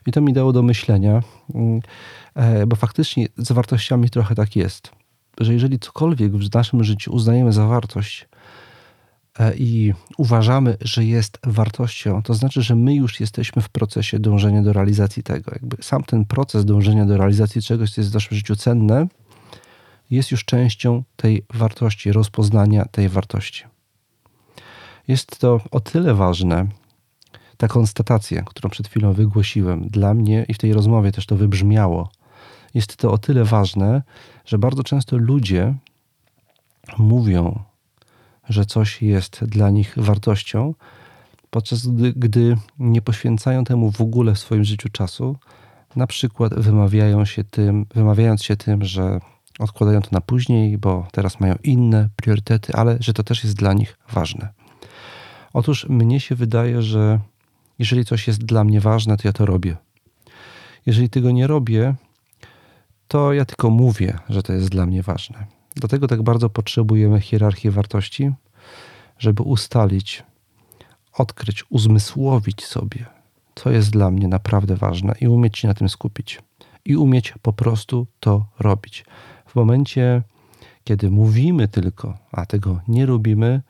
I 0.07 0.11
to 0.11 0.21
mi 0.21 0.33
dało 0.33 0.53
do 0.53 0.63
myślenia, 0.63 1.21
mm, 1.55 1.81
e, 2.35 2.67
bo 2.67 2.75
faktycznie 2.75 3.27
z 3.37 3.51
wartościami 3.51 4.09
trochę 4.09 4.35
tak 4.35 4.55
jest, 4.55 4.91
że 5.39 5.53
jeżeli 5.53 5.79
cokolwiek 5.79 6.31
w 6.31 6.53
naszym 6.53 6.83
życiu 6.83 7.13
uznajemy 7.13 7.53
za 7.53 7.67
wartość 7.67 8.27
e, 9.39 9.55
i 9.55 9.93
uważamy, 10.17 10.77
że 10.81 11.05
jest 11.05 11.39
wartością, 11.43 12.23
to 12.23 12.33
znaczy, 12.33 12.61
że 12.61 12.75
my 12.75 12.95
już 12.95 13.19
jesteśmy 13.19 13.61
w 13.61 13.69
procesie 13.69 14.19
dążenia 14.19 14.61
do 14.61 14.73
realizacji 14.73 15.23
tego. 15.23 15.51
Jakby 15.53 15.83
sam 15.83 16.03
ten 16.03 16.25
proces 16.25 16.65
dążenia 16.65 17.05
do 17.05 17.17
realizacji 17.17 17.61
czegoś, 17.61 17.91
co 17.91 18.01
jest 18.01 18.11
w 18.11 18.13
naszym 18.13 18.37
życiu 18.37 18.55
cenne, 18.55 19.07
jest 20.11 20.31
już 20.31 20.45
częścią 20.45 21.03
tej 21.15 21.45
wartości, 21.53 22.11
rozpoznania 22.11 22.85
tej 22.85 23.09
wartości. 23.09 23.63
Jest 25.07 25.39
to 25.39 25.61
o 25.71 25.79
tyle 25.79 26.13
ważne, 26.13 26.67
ta 27.57 27.67
konstatacja, 27.67 28.41
którą 28.41 28.69
przed 28.69 28.87
chwilą 28.87 29.13
wygłosiłem, 29.13 29.87
dla 29.87 30.13
mnie 30.13 30.45
i 30.47 30.53
w 30.53 30.57
tej 30.57 30.73
rozmowie 30.73 31.11
też 31.11 31.25
to 31.25 31.35
wybrzmiało, 31.35 32.09
jest 32.73 32.95
to 32.95 33.11
o 33.11 33.17
tyle 33.17 33.43
ważne, 33.45 34.01
że 34.45 34.57
bardzo 34.57 34.83
często 34.83 35.17
ludzie 35.17 35.73
mówią, 36.97 37.63
że 38.49 38.65
coś 38.65 39.01
jest 39.01 39.43
dla 39.45 39.69
nich 39.69 39.93
wartością, 39.97 40.73
podczas 41.49 41.87
gdy, 41.87 42.13
gdy 42.13 42.57
nie 42.79 43.01
poświęcają 43.01 43.63
temu 43.63 43.91
w 43.91 44.01
ogóle 44.01 44.33
w 44.33 44.39
swoim 44.39 44.63
życiu 44.63 44.89
czasu, 44.89 45.37
na 45.95 46.07
przykład 46.07 46.53
wymawiają 46.53 47.25
się 47.25 47.43
tym, 47.43 47.85
wymawiając 47.95 48.43
się 48.43 48.55
tym, 48.55 48.83
że 48.85 49.19
odkładają 49.59 50.01
to 50.01 50.09
na 50.11 50.21
później, 50.21 50.77
bo 50.77 51.07
teraz 51.11 51.39
mają 51.39 51.55
inne 51.63 52.09
priorytety, 52.15 52.73
ale 52.73 52.97
że 52.99 53.13
to 53.13 53.23
też 53.23 53.43
jest 53.43 53.55
dla 53.55 53.73
nich 53.73 53.97
ważne. 54.11 54.49
Otóż 55.53 55.89
mnie 55.89 56.19
się 56.19 56.35
wydaje, 56.35 56.81
że 56.81 57.19
jeżeli 57.79 58.05
coś 58.05 58.27
jest 58.27 58.45
dla 58.45 58.63
mnie 58.63 58.81
ważne, 58.81 59.17
to 59.17 59.27
ja 59.27 59.33
to 59.33 59.45
robię. 59.45 59.77
Jeżeli 60.85 61.09
tego 61.09 61.31
nie 61.31 61.47
robię, 61.47 61.95
to 63.07 63.33
ja 63.33 63.45
tylko 63.45 63.69
mówię, 63.69 64.19
że 64.29 64.43
to 64.43 64.53
jest 64.53 64.69
dla 64.69 64.85
mnie 64.85 65.03
ważne. 65.03 65.45
Dlatego 65.75 66.07
tak 66.07 66.23
bardzo 66.23 66.49
potrzebujemy 66.49 67.21
hierarchii 67.21 67.71
wartości, 67.71 68.31
żeby 69.17 69.43
ustalić, 69.43 70.23
odkryć, 71.13 71.63
uzmysłowić 71.69 72.65
sobie, 72.65 73.05
co 73.55 73.71
jest 73.71 73.91
dla 73.91 74.11
mnie 74.11 74.27
naprawdę 74.27 74.75
ważne 74.75 75.13
i 75.21 75.27
umieć 75.27 75.57
się 75.57 75.67
na 75.67 75.73
tym 75.73 75.89
skupić. 75.89 76.41
I 76.85 76.95
umieć 76.95 77.33
po 77.41 77.53
prostu 77.53 78.07
to 78.19 78.45
robić. 78.59 79.05
W 79.53 79.55
momencie, 79.55 80.21
kiedy 80.83 81.11
mówimy 81.11 81.67
tylko, 81.67 82.17
a 82.31 82.45
tego 82.45 82.79
nie 82.87 83.05
robimy, 83.05 83.61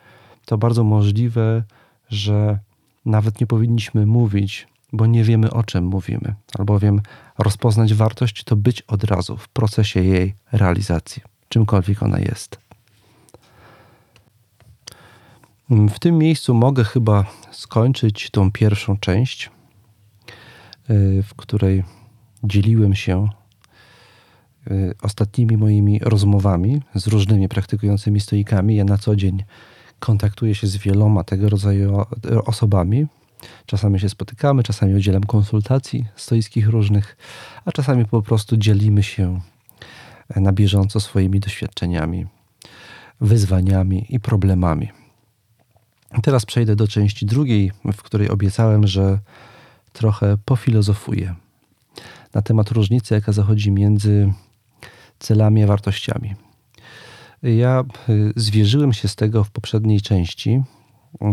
to 0.45 0.57
bardzo 0.57 0.83
możliwe, 0.83 1.63
że 2.09 2.59
nawet 3.05 3.41
nie 3.41 3.47
powinniśmy 3.47 4.05
mówić, 4.05 4.67
bo 4.93 5.05
nie 5.05 5.23
wiemy 5.23 5.51
o 5.51 5.63
czym 5.63 5.85
mówimy, 5.85 6.35
albowiem 6.59 7.01
rozpoznać 7.37 7.93
wartość 7.93 8.43
to 8.43 8.55
być 8.55 8.81
od 8.81 9.03
razu 9.03 9.37
w 9.37 9.49
procesie 9.49 10.03
jej 10.03 10.33
realizacji, 10.51 11.21
czymkolwiek 11.49 12.03
ona 12.03 12.19
jest. 12.19 12.59
W 15.69 15.99
tym 15.99 16.17
miejscu 16.17 16.53
mogę 16.53 16.83
chyba 16.83 17.25
skończyć 17.51 18.29
tą 18.31 18.51
pierwszą 18.51 18.97
część, 18.97 19.51
y, 20.89 21.23
w 21.23 21.33
której 21.35 21.83
dzieliłem 22.43 22.95
się 22.95 23.29
ostatnimi 25.01 25.57
moimi 25.57 25.99
rozmowami 25.99 26.81
z 26.95 27.07
różnymi 27.07 27.49
praktykującymi 27.49 28.19
stoikami. 28.19 28.75
Ja 28.75 28.83
na 28.83 28.97
co 28.97 29.15
dzień 29.15 29.43
kontaktuję 29.99 30.55
się 30.55 30.67
z 30.67 30.77
wieloma 30.77 31.23
tego 31.23 31.49
rodzaju 31.49 32.05
osobami. 32.45 33.07
Czasami 33.65 33.99
się 33.99 34.09
spotykamy, 34.09 34.63
czasami 34.63 34.95
udzielam 34.95 35.23
konsultacji 35.23 36.05
stoickich 36.15 36.67
różnych, 36.69 37.17
a 37.65 37.71
czasami 37.71 38.05
po 38.05 38.21
prostu 38.21 38.57
dzielimy 38.57 39.03
się 39.03 39.39
na 40.35 40.51
bieżąco 40.51 40.99
swoimi 40.99 41.39
doświadczeniami, 41.39 42.25
wyzwaniami 43.21 44.05
i 44.09 44.19
problemami. 44.19 44.89
Teraz 46.23 46.45
przejdę 46.45 46.75
do 46.75 46.87
części 46.87 47.25
drugiej, 47.25 47.71
w 47.93 48.03
której 48.03 48.29
obiecałem, 48.29 48.87
że 48.87 49.19
trochę 49.93 50.37
pofilozofuję 50.45 51.35
na 52.33 52.41
temat 52.41 52.71
różnicy, 52.71 53.13
jaka 53.13 53.31
zachodzi 53.31 53.71
między 53.71 54.33
celami 55.23 55.63
a 55.63 55.67
wartościami. 55.67 56.35
Ja 57.43 57.83
y, 58.09 58.33
zwierzyłem 58.35 58.93
się 58.93 59.07
z 59.07 59.15
tego 59.15 59.43
w 59.43 59.51
poprzedniej 59.51 60.01
części 60.01 60.61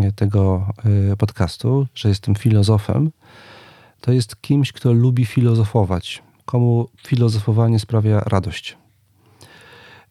y, 0.09 0.13
tego 0.13 0.67
y, 1.13 1.17
podcastu, 1.17 1.87
że 1.95 2.09
jestem 2.09 2.35
filozofem. 2.35 3.11
To 4.01 4.13
jest 4.13 4.41
kimś, 4.41 4.73
kto 4.73 4.93
lubi 4.93 5.25
filozofować, 5.25 6.23
komu 6.45 6.89
filozofowanie 7.07 7.79
sprawia 7.79 8.21
radość. 8.21 8.79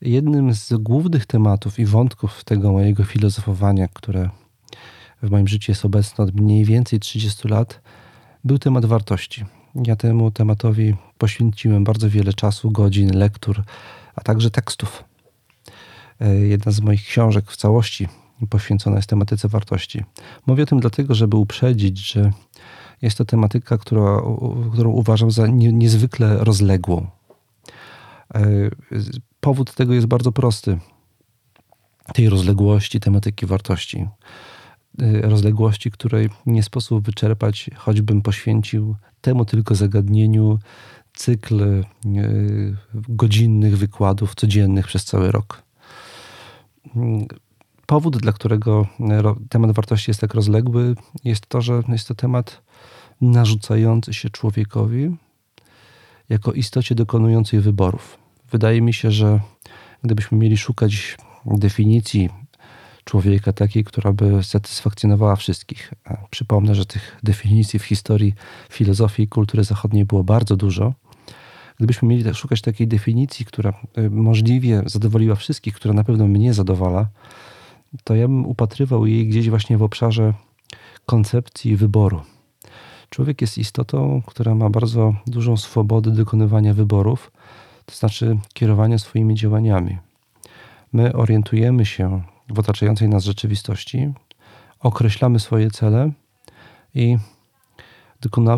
Jednym 0.01 0.53
z 0.53 0.73
głównych 0.73 1.25
tematów 1.25 1.79
i 1.79 1.85
wątków 1.85 2.43
tego 2.43 2.71
mojego 2.71 3.03
filozofowania, 3.03 3.87
które 3.93 4.29
w 5.23 5.31
moim 5.31 5.47
życiu 5.47 5.71
jest 5.71 5.85
obecne 5.85 6.23
od 6.23 6.35
mniej 6.35 6.65
więcej 6.65 6.99
30 6.99 7.47
lat, 7.47 7.81
był 8.43 8.57
temat 8.59 8.85
wartości. 8.85 9.45
Ja 9.75 9.95
temu 9.95 10.31
tematowi 10.31 10.95
poświęciłem 11.17 11.83
bardzo 11.83 12.09
wiele 12.09 12.33
czasu, 12.33 12.71
godzin, 12.71 13.17
lektur, 13.17 13.63
a 14.15 14.21
także 14.21 14.51
tekstów. 14.51 15.03
E, 16.19 16.35
jedna 16.35 16.71
z 16.71 16.81
moich 16.81 17.03
książek 17.03 17.51
w 17.51 17.57
całości 17.57 18.07
poświęcona 18.49 18.95
jest 18.95 19.09
tematyce 19.09 19.47
wartości. 19.47 20.03
Mówię 20.47 20.63
o 20.63 20.65
tym 20.65 20.79
dlatego, 20.79 21.15
żeby 21.15 21.37
uprzedzić, 21.37 22.11
że 22.11 22.31
jest 23.01 23.17
to 23.17 23.25
tematyka, 23.25 23.77
która, 23.77 24.21
którą 24.73 24.91
uważam 24.91 25.31
za 25.31 25.47
nie, 25.47 25.73
niezwykle 25.73 26.37
rozległą. 26.37 27.07
E, 28.35 28.41
powód 29.39 29.75
tego 29.75 29.93
jest 29.93 30.07
bardzo 30.07 30.31
prosty. 30.31 30.79
Tej 32.13 32.29
rozległości 32.29 32.99
tematyki 32.99 33.45
wartości. 33.45 34.07
E, 35.01 35.21
rozległości, 35.21 35.91
której 35.91 36.29
nie 36.45 36.63
sposób 36.63 37.05
wyczerpać, 37.05 37.69
choćbym 37.75 38.21
poświęcił 38.21 38.95
temu 39.21 39.45
tylko 39.45 39.75
zagadnieniu 39.75 40.59
cykl 41.13 41.63
e, 41.63 41.83
godzinnych 42.93 43.77
wykładów 43.77 44.35
codziennych 44.35 44.87
przez 44.87 45.05
cały 45.05 45.31
rok. 45.31 45.63
Powód, 47.85 48.17
dla 48.17 48.31
którego 48.31 48.87
temat 49.49 49.71
wartości 49.71 50.09
jest 50.09 50.21
tak 50.21 50.33
rozległy, 50.33 50.95
jest 51.23 51.47
to, 51.47 51.61
że 51.61 51.83
jest 51.89 52.07
to 52.07 52.15
temat 52.15 52.61
narzucający 53.21 54.13
się 54.13 54.29
człowiekowi 54.29 55.15
jako 56.29 56.53
istocie 56.53 56.95
dokonującej 56.95 57.59
wyborów. 57.59 58.17
Wydaje 58.51 58.81
mi 58.81 58.93
się, 58.93 59.11
że 59.11 59.39
gdybyśmy 60.03 60.37
mieli 60.37 60.57
szukać 60.57 61.17
definicji 61.45 62.29
człowieka 63.09 63.53
takiej, 63.53 63.83
która 63.83 64.13
by 64.13 64.43
satysfakcjonowała 64.43 65.35
wszystkich. 65.35 65.93
Przypomnę, 66.29 66.75
że 66.75 66.85
tych 66.85 67.19
definicji 67.23 67.79
w 67.79 67.83
historii 67.83 68.33
filozofii 68.69 69.23
i 69.23 69.27
kultury 69.27 69.63
zachodniej 69.63 70.05
było 70.05 70.23
bardzo 70.23 70.55
dużo. 70.55 70.93
Gdybyśmy 71.77 72.07
mieli 72.07 72.23
tak 72.23 72.35
szukać 72.35 72.61
takiej 72.61 72.87
definicji, 72.87 73.45
która 73.45 73.73
y, 73.97 74.09
możliwie 74.09 74.83
zadowoliła 74.85 75.35
wszystkich, 75.35 75.73
która 75.75 75.93
na 75.93 76.03
pewno 76.03 76.27
mnie 76.27 76.53
zadowala, 76.53 77.07
to 78.03 78.15
ja 78.15 78.27
bym 78.27 78.45
upatrywał 78.45 79.05
jej 79.05 79.27
gdzieś 79.27 79.49
właśnie 79.49 79.77
w 79.77 79.83
obszarze 79.83 80.33
koncepcji 81.05 81.75
wyboru. 81.75 82.21
Człowiek 83.09 83.41
jest 83.41 83.57
istotą, 83.57 84.21
która 84.25 84.55
ma 84.55 84.69
bardzo 84.69 85.13
dużą 85.27 85.57
swobodę 85.57 86.11
dokonywania 86.11 86.73
wyborów, 86.73 87.31
to 87.85 87.95
znaczy 87.95 88.37
kierowania 88.53 88.97
swoimi 88.97 89.35
działaniami. 89.35 89.97
My 90.93 91.13
orientujemy 91.13 91.85
się 91.85 92.21
w 92.49 92.59
otaczającej 92.59 93.09
nas 93.09 93.23
rzeczywistości, 93.23 94.13
określamy 94.79 95.39
swoje 95.39 95.71
cele 95.71 96.11
i 96.95 97.17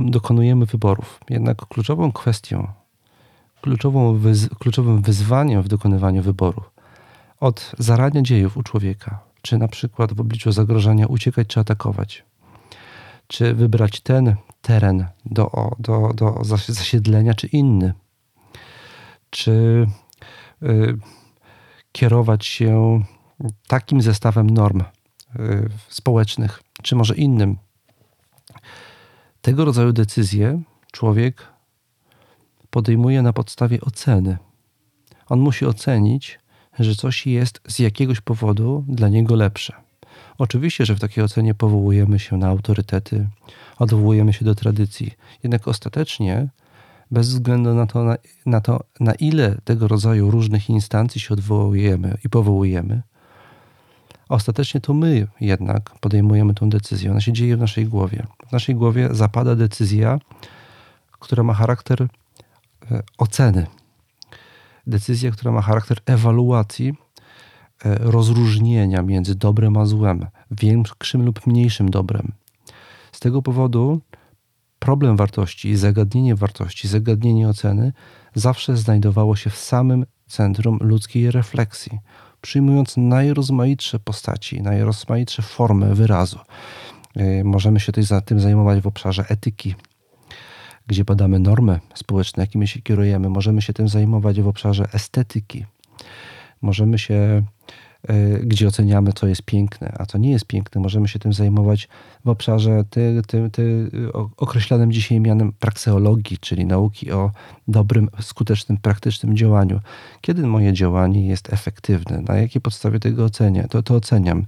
dokonujemy 0.05 0.65
wyborów. 0.65 1.19
Jednak 1.29 1.65
kluczową 1.65 2.11
kwestią, 2.11 2.67
kluczową 3.61 4.17
wyz 4.17 4.49
kluczowym 4.59 5.01
wyzwaniem 5.01 5.61
w 5.61 5.67
dokonywaniu 5.67 6.23
wyborów 6.23 6.71
od 7.41 7.71
zarania 7.77 8.21
dziejów 8.21 8.57
u 8.57 8.63
człowieka, 8.63 9.19
czy 9.41 9.57
na 9.57 9.67
przykład 9.67 10.13
w 10.13 10.21
obliczu 10.21 10.51
zagrożenia 10.51 11.07
uciekać 11.07 11.47
czy 11.47 11.59
atakować, 11.59 12.23
czy 13.27 13.53
wybrać 13.53 14.01
ten 14.01 14.35
teren 14.61 15.05
do, 15.25 15.71
do, 15.79 16.13
do 16.15 16.43
zasiedlenia, 16.43 17.33
czy 17.33 17.47
inny, 17.47 17.93
czy 19.29 19.87
y, 20.63 20.97
kierować 21.91 22.45
się 22.45 23.03
takim 23.67 24.01
zestawem 24.01 24.49
norm 24.49 24.81
y, 24.81 25.69
społecznych, 25.89 26.63
czy 26.83 26.95
może 26.95 27.15
innym. 27.15 27.57
Tego 29.41 29.65
rodzaju 29.65 29.93
decyzje 29.93 30.61
człowiek 30.91 31.47
podejmuje 32.69 33.21
na 33.21 33.33
podstawie 33.33 33.81
oceny. 33.81 34.37
On 35.25 35.39
musi 35.39 35.65
ocenić, 35.65 36.39
że 36.79 36.95
coś 36.95 37.27
jest 37.27 37.61
z 37.67 37.79
jakiegoś 37.79 38.21
powodu 38.21 38.85
dla 38.87 39.09
niego 39.09 39.35
lepsze. 39.35 39.73
Oczywiście, 40.37 40.85
że 40.85 40.95
w 40.95 40.99
takiej 40.99 41.23
ocenie 41.23 41.53
powołujemy 41.53 42.19
się 42.19 42.37
na 42.37 42.47
autorytety, 42.47 43.27
odwołujemy 43.79 44.33
się 44.33 44.45
do 44.45 44.55
tradycji, 44.55 45.11
jednak 45.43 45.67
ostatecznie, 45.67 46.49
bez 47.11 47.29
względu 47.29 47.73
na 47.73 47.87
to, 47.87 48.03
na, 48.03 48.17
na 48.45 48.61
to, 48.61 48.83
na 48.99 49.13
ile 49.13 49.57
tego 49.63 49.87
rodzaju 49.87 50.31
różnych 50.31 50.69
instancji 50.69 51.21
się 51.21 51.33
odwołujemy 51.33 52.17
i 52.25 52.29
powołujemy, 52.29 53.01
ostatecznie 54.31 54.81
to 54.81 54.93
my 54.93 55.27
jednak 55.41 55.99
podejmujemy 55.99 56.53
tę 56.53 56.69
decyzję. 56.69 57.11
Ona 57.11 57.21
się 57.21 57.33
dzieje 57.33 57.57
w 57.57 57.59
naszej 57.59 57.85
głowie. 57.85 58.27
W 58.47 58.51
naszej 58.51 58.75
głowie 58.75 59.09
zapada 59.11 59.55
decyzja, 59.55 60.19
która 61.11 61.43
ma 61.43 61.53
charakter 61.53 62.01
e, 62.01 62.07
oceny. 63.17 63.67
Decyzja, 64.87 65.31
która 65.31 65.51
ma 65.51 65.61
charakter 65.61 65.97
ewaluacji, 66.05 66.93
e, 67.85 67.95
rozróżnienia 67.99 69.01
między 69.01 69.35
dobrem 69.35 69.77
a 69.77 69.85
złem, 69.85 70.25
większym 70.51 71.25
lub 71.25 71.47
mniejszym 71.47 71.89
dobrem. 71.89 72.31
Z 73.11 73.19
tego 73.19 73.41
powodu 73.41 74.01
problem 74.79 75.17
wartości, 75.17 75.75
zagadnienie 75.75 76.35
wartości, 76.35 76.87
zagadnienie 76.87 77.49
oceny 77.49 77.93
zawsze 78.35 78.77
znajdowało 78.77 79.35
się 79.35 79.49
w 79.49 79.57
samym 79.57 80.05
centrum 80.27 80.77
ludzkiej 80.81 81.31
refleksji 81.31 81.99
przyjmując 82.41 82.97
najrozmaitsze 82.97 83.99
postaci, 83.99 84.61
najrozmaitsze 84.61 85.41
formy 85.41 85.95
wyrazu. 85.95 86.39
E, 87.15 87.43
możemy 87.43 87.79
się 87.79 87.91
tym 88.25 88.39
zajmować 88.39 88.81
w 88.81 88.87
obszarze 88.87 89.25
etyki, 89.29 89.75
gdzie 90.87 91.05
badamy 91.05 91.39
normy 91.39 91.79
społeczne, 91.93 92.43
jakimi 92.43 92.67
się 92.67 92.81
kierujemy. 92.81 93.29
Możemy 93.29 93.61
się 93.61 93.73
tym 93.73 93.87
zajmować 93.87 94.41
w 94.41 94.47
obszarze 94.47 94.85
estetyki. 94.93 95.65
Możemy 96.61 96.99
się 96.99 97.43
gdzie 98.43 98.67
oceniamy, 98.67 99.13
co 99.13 99.27
jest 99.27 99.43
piękne, 99.43 99.93
a 99.99 100.05
co 100.05 100.17
nie 100.17 100.31
jest 100.31 100.45
piękne. 100.45 100.81
Możemy 100.81 101.07
się 101.07 101.19
tym 101.19 101.33
zajmować 101.33 101.87
w 102.25 102.29
obszarze 102.29 102.83
ty, 102.89 103.21
ty, 103.27 103.49
ty, 103.49 103.91
określanym 104.37 104.91
dzisiaj 104.91 105.19
mianem 105.19 105.53
prakseologii, 105.59 106.37
czyli 106.37 106.65
nauki 106.65 107.11
o 107.11 107.31
dobrym, 107.67 108.09
skutecznym, 108.21 108.77
praktycznym 108.77 109.37
działaniu. 109.37 109.79
Kiedy 110.21 110.47
moje 110.47 110.73
działanie 110.73 111.27
jest 111.27 111.53
efektywne? 111.53 112.21
Na 112.21 112.37
jakiej 112.37 112.61
podstawie 112.61 112.99
tego 112.99 113.25
ocenię? 113.25 113.67
To, 113.69 113.83
to 113.83 113.95
oceniam. 113.95 114.45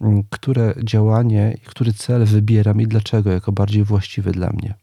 Mm, 0.00 0.24
które 0.30 0.74
działanie, 0.84 1.56
który 1.66 1.92
cel 1.92 2.24
wybieram 2.24 2.80
i 2.80 2.86
dlaczego 2.86 3.32
jako 3.32 3.52
bardziej 3.52 3.84
właściwy 3.84 4.32
dla 4.32 4.50
mnie. 4.50 4.74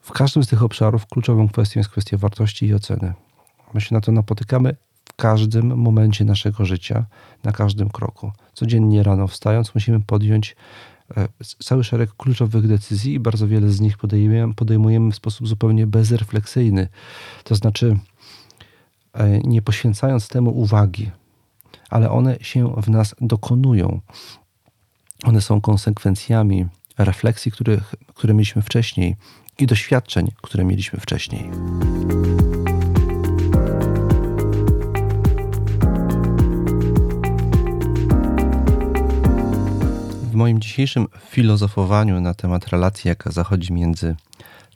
W 0.00 0.12
każdym 0.12 0.44
z 0.44 0.48
tych 0.48 0.62
obszarów 0.62 1.06
kluczową 1.06 1.48
kwestią 1.48 1.80
jest 1.80 1.90
kwestia 1.90 2.16
wartości 2.16 2.66
i 2.66 2.74
oceny. 2.74 3.12
My 3.74 3.80
się 3.80 3.94
na 3.94 4.00
to 4.00 4.12
napotykamy 4.12 4.76
w 5.04 5.16
każdym 5.16 5.76
momencie 5.76 6.24
naszego 6.24 6.64
życia, 6.64 7.06
na 7.44 7.52
każdym 7.52 7.90
kroku. 7.90 8.32
Codziennie 8.52 9.02
rano 9.02 9.28
wstając, 9.28 9.74
musimy 9.74 10.00
podjąć 10.00 10.56
e, 11.16 11.28
cały 11.64 11.84
szereg 11.84 12.14
kluczowych 12.16 12.68
decyzji 12.68 13.14
i 13.14 13.20
bardzo 13.20 13.48
wiele 13.48 13.70
z 13.70 13.80
nich 13.80 13.96
podejmujemy, 14.56 15.12
w 15.12 15.16
sposób 15.16 15.48
zupełnie 15.48 15.86
bezrefleksyjny. 15.86 16.88
To 17.44 17.54
znaczy, 17.54 17.98
e, 19.12 19.38
nie 19.38 19.62
poświęcając 19.62 20.28
temu 20.28 20.58
uwagi, 20.58 21.10
ale 21.90 22.10
one 22.10 22.36
się 22.40 22.74
w 22.82 22.88
nas 22.88 23.14
dokonują. 23.20 24.00
One 25.24 25.40
są 25.40 25.60
konsekwencjami 25.60 26.66
refleksji, 26.98 27.52
które, 27.52 27.80
które 28.14 28.34
mieliśmy 28.34 28.62
wcześniej 28.62 29.16
i 29.58 29.66
doświadczeń, 29.66 30.30
które 30.42 30.64
mieliśmy 30.64 31.00
wcześniej. 31.00 31.50
Moim 40.44 40.60
dzisiejszym 40.60 41.06
filozofowaniu 41.28 42.20
na 42.20 42.34
temat 42.34 42.68
relacji, 42.68 43.08
jaka 43.08 43.30
zachodzi 43.30 43.72
między 43.72 44.16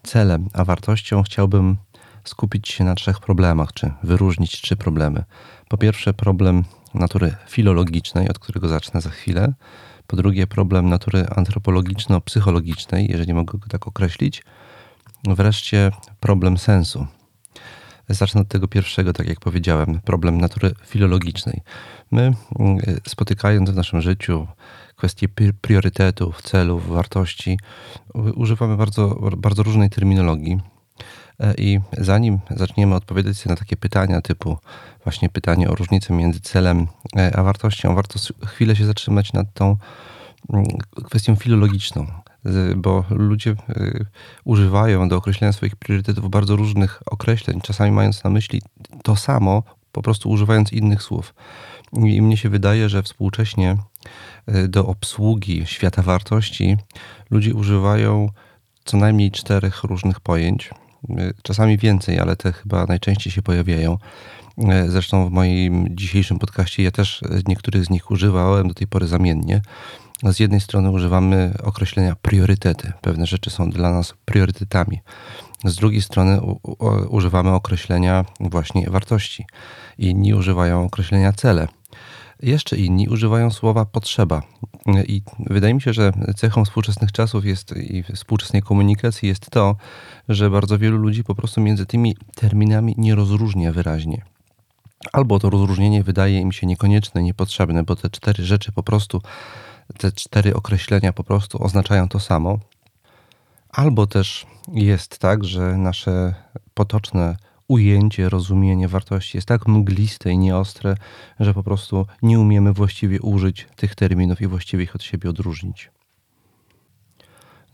celem 0.02 0.48
a 0.52 0.64
wartością, 0.64 1.22
chciałbym 1.22 1.76
skupić 2.24 2.68
się 2.68 2.84
na 2.84 2.94
trzech 2.94 3.20
problemach, 3.20 3.72
czy 3.72 3.90
wyróżnić 4.02 4.60
trzy 4.60 4.76
problemy. 4.76 5.24
Po 5.68 5.78
pierwsze, 5.78 6.14
problem 6.14 6.64
natury 6.94 7.34
filologicznej, 7.48 8.28
od 8.28 8.38
którego 8.38 8.68
zacznę 8.68 9.00
za 9.00 9.10
chwilę. 9.10 9.52
Po 10.06 10.16
drugie, 10.16 10.46
problem 10.46 10.88
natury 10.88 11.26
antropologiczno-psychologicznej, 11.36 13.10
jeżeli 13.10 13.34
mogę 13.34 13.58
go 13.58 13.68
tak 13.68 13.88
określić. 13.88 14.42
Wreszcie, 15.24 15.90
problem 16.20 16.58
sensu. 16.58 17.06
Zacznę 18.08 18.40
od 18.40 18.48
tego 18.48 18.68
pierwszego, 18.68 19.12
tak 19.12 19.28
jak 19.28 19.40
powiedziałem, 19.40 20.00
problem 20.00 20.40
natury 20.40 20.74
filologicznej. 20.86 21.60
My, 22.10 22.32
mm, 22.58 22.78
spotykając 23.08 23.70
w 23.70 23.76
naszym 23.76 24.00
życiu 24.00 24.46
kwestie 24.98 25.28
priorytetów, 25.60 26.42
celów, 26.42 26.88
wartości, 26.88 27.58
używamy 28.14 28.76
bardzo, 28.76 29.08
bardzo 29.36 29.62
różnej 29.62 29.90
terminologii. 29.90 30.60
E, 31.40 31.54
I 31.58 31.80
zanim 31.98 32.38
zaczniemy 32.50 32.94
odpowiadać 32.94 33.46
na 33.46 33.56
takie 33.56 33.76
pytania, 33.76 34.20
typu 34.20 34.58
właśnie 35.04 35.28
pytanie 35.28 35.70
o 35.70 35.74
różnicę 35.74 36.14
między 36.14 36.40
celem 36.40 36.86
e, 37.16 37.36
a 37.36 37.42
wartością, 37.42 37.94
warto 37.94 38.18
chwilę 38.46 38.76
się 38.76 38.86
zatrzymać 38.86 39.32
nad 39.32 39.54
tą 39.54 39.76
mm, 40.52 40.66
kwestią 41.04 41.36
filologiczną. 41.36 42.06
bo 42.76 43.04
ludzie 43.10 43.54
używają 44.44 45.08
do 45.08 45.16
określenia 45.16 45.52
swoich 45.52 45.76
priorytetów 45.76 46.30
bardzo 46.30 46.56
różnych 46.56 47.02
określeń, 47.06 47.60
czasami 47.60 47.90
mając 47.90 48.24
na 48.24 48.30
myśli 48.30 48.62
to 49.02 49.16
samo, 49.16 49.62
po 49.92 50.02
prostu 50.02 50.30
używając 50.30 50.72
innych 50.72 51.02
słów. 51.02 51.34
I 51.92 52.22
mnie 52.22 52.36
się 52.36 52.48
wydaje, 52.48 52.88
że 52.88 53.02
współcześnie 53.02 53.76
do 54.68 54.86
obsługi 54.86 55.66
świata 55.66 56.02
wartości 56.02 56.76
ludzie 57.30 57.54
używają 57.54 58.28
co 58.84 58.96
najmniej 58.96 59.30
czterech 59.30 59.84
różnych 59.84 60.20
pojęć, 60.20 60.70
czasami 61.42 61.78
więcej, 61.78 62.18
ale 62.18 62.36
te 62.36 62.52
chyba 62.52 62.86
najczęściej 62.86 63.32
się 63.32 63.42
pojawiają. 63.42 63.98
Zresztą 64.86 65.28
w 65.28 65.32
moim 65.32 65.96
dzisiejszym 65.96 66.38
podcaście 66.38 66.82
ja 66.82 66.90
też 66.90 67.20
niektórych 67.46 67.84
z 67.84 67.90
nich 67.90 68.10
używałem 68.10 68.68
do 68.68 68.74
tej 68.74 68.86
pory 68.86 69.06
zamiennie. 69.06 69.62
Z 70.22 70.40
jednej 70.40 70.60
strony 70.60 70.90
używamy 70.90 71.54
określenia 71.62 72.16
priorytety. 72.16 72.92
Pewne 73.00 73.26
rzeczy 73.26 73.50
są 73.50 73.70
dla 73.70 73.92
nas 73.92 74.14
priorytetami. 74.24 75.00
Z 75.64 75.76
drugiej 75.76 76.02
strony 76.02 76.40
używamy 77.08 77.50
określenia 77.50 78.24
właśnie 78.40 78.90
wartości. 78.90 79.46
Inni 79.98 80.34
używają 80.34 80.84
określenia 80.84 81.32
cele. 81.32 81.68
Jeszcze 82.42 82.76
inni 82.76 83.08
używają 83.08 83.50
słowa 83.50 83.84
potrzeba. 83.84 84.42
I 85.06 85.22
wydaje 85.38 85.74
mi 85.74 85.80
się, 85.80 85.92
że 85.92 86.12
cechą 86.36 86.64
współczesnych 86.64 87.12
czasów 87.12 87.44
jest 87.44 87.76
i 87.76 88.02
współczesnej 88.02 88.62
komunikacji 88.62 89.28
jest 89.28 89.50
to, 89.50 89.76
że 90.28 90.50
bardzo 90.50 90.78
wielu 90.78 90.96
ludzi 90.96 91.24
po 91.24 91.34
prostu 91.34 91.60
między 91.60 91.86
tymi 91.86 92.16
terminami 92.34 92.94
nie 92.98 93.14
rozróżnia 93.14 93.72
wyraźnie. 93.72 94.24
Albo 95.12 95.38
to 95.38 95.50
rozróżnienie 95.50 96.02
wydaje 96.02 96.40
im 96.40 96.52
się 96.52 96.66
niekonieczne, 96.66 97.22
niepotrzebne, 97.22 97.82
bo 97.82 97.96
te 97.96 98.10
cztery 98.10 98.44
rzeczy 98.44 98.72
po 98.72 98.82
prostu, 98.82 99.22
te 99.98 100.12
cztery 100.12 100.54
określenia 100.54 101.12
po 101.12 101.24
prostu 101.24 101.62
oznaczają 101.62 102.08
to 102.08 102.20
samo. 102.20 102.58
Albo 103.70 104.06
też 104.06 104.46
jest 104.72 105.18
tak, 105.18 105.44
że 105.44 105.76
nasze 105.76 106.34
potoczne 106.74 107.36
ujęcie, 107.68 108.28
rozumienie 108.28 108.88
wartości 108.88 109.36
jest 109.36 109.48
tak 109.48 109.68
mgliste 109.68 110.32
i 110.32 110.38
nieostre, 110.38 110.96
że 111.40 111.54
po 111.54 111.62
prostu 111.62 112.06
nie 112.22 112.40
umiemy 112.40 112.72
właściwie 112.72 113.20
użyć 113.20 113.66
tych 113.76 113.94
terminów 113.94 114.40
i 114.40 114.46
właściwie 114.46 114.84
ich 114.84 114.94
od 114.94 115.02
siebie 115.02 115.30
odróżnić. 115.30 115.90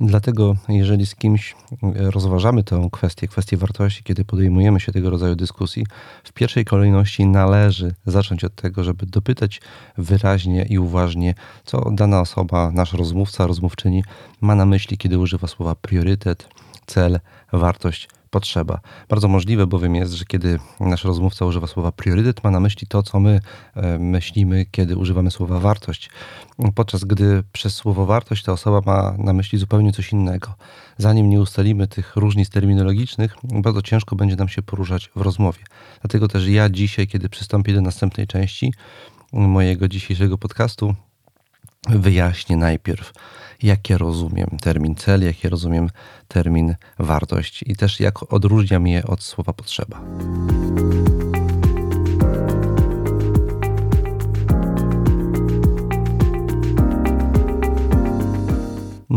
Dlatego, 0.00 0.56
jeżeli 0.68 1.06
z 1.06 1.14
kimś 1.14 1.56
rozważamy 1.94 2.64
tę 2.64 2.88
kwestię, 2.92 3.28
kwestię 3.28 3.56
wartości, 3.56 4.02
kiedy 4.02 4.24
podejmujemy 4.24 4.80
się 4.80 4.92
tego 4.92 5.10
rodzaju 5.10 5.36
dyskusji, 5.36 5.86
w 6.24 6.32
pierwszej 6.32 6.64
kolejności 6.64 7.26
należy 7.26 7.94
zacząć 8.06 8.44
od 8.44 8.54
tego, 8.54 8.84
żeby 8.84 9.06
dopytać 9.06 9.60
wyraźnie 9.98 10.66
i 10.70 10.78
uważnie, 10.78 11.34
co 11.64 11.90
dana 11.90 12.20
osoba, 12.20 12.70
nasz 12.70 12.92
rozmówca, 12.92 13.46
rozmówczyni 13.46 14.04
ma 14.40 14.54
na 14.54 14.66
myśli, 14.66 14.98
kiedy 14.98 15.18
używa 15.18 15.46
słowa 15.46 15.74
priorytet, 15.74 16.48
cel, 16.86 17.20
wartość, 17.52 18.08
potrzeba. 18.34 18.80
Bardzo 19.08 19.28
możliwe 19.28 19.66
bowiem 19.66 19.94
jest, 19.94 20.12
że 20.12 20.24
kiedy 20.24 20.58
nasz 20.80 21.04
rozmówca 21.04 21.44
używa 21.44 21.66
słowa 21.66 21.92
priorytet, 21.92 22.44
ma 22.44 22.50
na 22.50 22.60
myśli 22.60 22.86
to, 22.86 23.02
co 23.02 23.20
my 23.20 23.40
e, 23.74 23.98
myślimy, 23.98 24.66
kiedy 24.70 24.96
używamy 24.96 25.30
słowa 25.30 25.60
wartość. 25.60 26.10
Podczas 26.74 27.04
gdy 27.04 27.42
przez 27.52 27.74
słowo 27.74 28.06
wartość 28.06 28.42
ta 28.44 28.52
osoba 28.52 28.80
ma 28.86 29.14
na 29.18 29.32
myśli 29.32 29.58
zupełnie 29.58 29.92
coś 29.92 30.12
innego. 30.12 30.54
Zanim 30.98 31.30
nie 31.30 31.40
ustalimy 31.40 31.88
tych 31.88 32.16
różnic 32.16 32.50
terminologicznych, 32.50 33.36
bardzo 33.42 33.82
ciężko 33.82 34.16
będzie 34.16 34.36
nam 34.36 34.48
się 34.48 34.62
poruszać 34.62 35.10
w 35.16 35.20
rozmowie. 35.20 35.64
Dlatego 36.00 36.28
też 36.28 36.48
ja 36.48 36.68
dzisiaj, 36.68 37.06
kiedy 37.06 37.28
przystąpię 37.28 37.74
do 37.74 37.80
następnej 37.80 38.26
części 38.26 38.72
mojego 39.32 39.88
dzisiejszego 39.88 40.38
podcastu, 40.38 40.94
wyjaśnię 41.88 42.56
najpierw, 42.56 43.12
jakie 43.62 43.98
rozumiem 43.98 44.46
termin 44.60 44.94
cel, 44.94 45.24
jakie 45.24 45.48
rozumiem 45.48 45.90
termin 46.28 46.74
wartość 46.98 47.64
i 47.66 47.76
też 47.76 48.00
jak 48.00 48.32
odróżniam 48.32 48.86
je 48.86 49.06
od 49.06 49.22
słowa 49.22 49.52
potrzeba. 49.52 50.00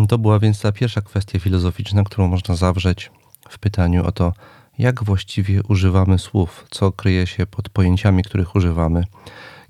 To 0.08 0.18
była 0.18 0.40
więc 0.40 0.62
ta 0.62 0.72
pierwsza 0.72 1.02
kwestia 1.02 1.40
filozoficzna, 1.40 2.04
którą 2.04 2.28
można 2.28 2.56
zawrzeć 2.56 3.12
w 3.50 3.60
pytaniu 3.60 4.06
o 4.06 4.12
to, 4.12 4.34
jak 4.78 5.04
właściwie 5.04 5.64
używamy 5.64 6.20
słów, 6.20 6.66
co 6.72 6.92
kryje 6.92 7.28
się 7.28 7.46
pod 7.46 7.70
pojęciami, 7.70 8.24
których 8.24 8.56
używamy, 8.56 9.04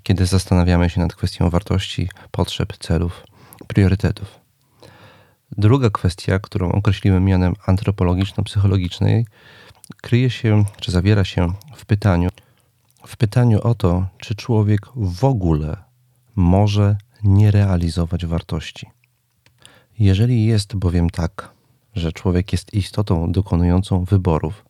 kiedy 0.02 0.26
zastanawiamy 0.26 0.90
się 0.90 1.00
nad 1.00 1.14
kwestią 1.14 1.50
wartości, 1.50 2.08
potrzeb, 2.30 2.76
celów, 2.76 3.22
priorytetów. 3.66 4.37
Druga 5.56 5.90
kwestia, 5.90 6.38
którą 6.38 6.72
określimy 6.72 7.20
mianem 7.20 7.54
antropologiczno-psychologicznej, 7.66 9.24
kryje 9.96 10.30
się, 10.30 10.64
czy 10.80 10.90
zawiera 10.90 11.24
się 11.24 11.52
w 11.76 11.86
pytaniu, 11.86 12.28
w 13.06 13.16
pytaniu 13.16 13.60
o 13.60 13.74
to, 13.74 14.06
czy 14.18 14.34
człowiek 14.34 14.80
w 14.96 15.24
ogóle 15.24 15.76
może 16.36 16.96
nie 17.24 17.50
realizować 17.50 18.26
wartości. 18.26 18.86
Jeżeli 19.98 20.44
jest 20.44 20.76
bowiem 20.76 21.10
tak, 21.10 21.50
że 21.94 22.12
człowiek 22.12 22.52
jest 22.52 22.74
istotą 22.74 23.32
dokonującą 23.32 24.04
wyborów, 24.04 24.64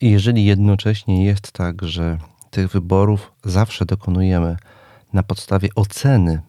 i 0.00 0.10
jeżeli 0.10 0.44
jednocześnie 0.44 1.24
jest 1.24 1.52
tak, 1.52 1.82
że 1.82 2.18
tych 2.50 2.70
wyborów 2.70 3.32
zawsze 3.44 3.84
dokonujemy 3.84 4.56
na 5.12 5.22
podstawie 5.22 5.68
oceny 5.74 6.40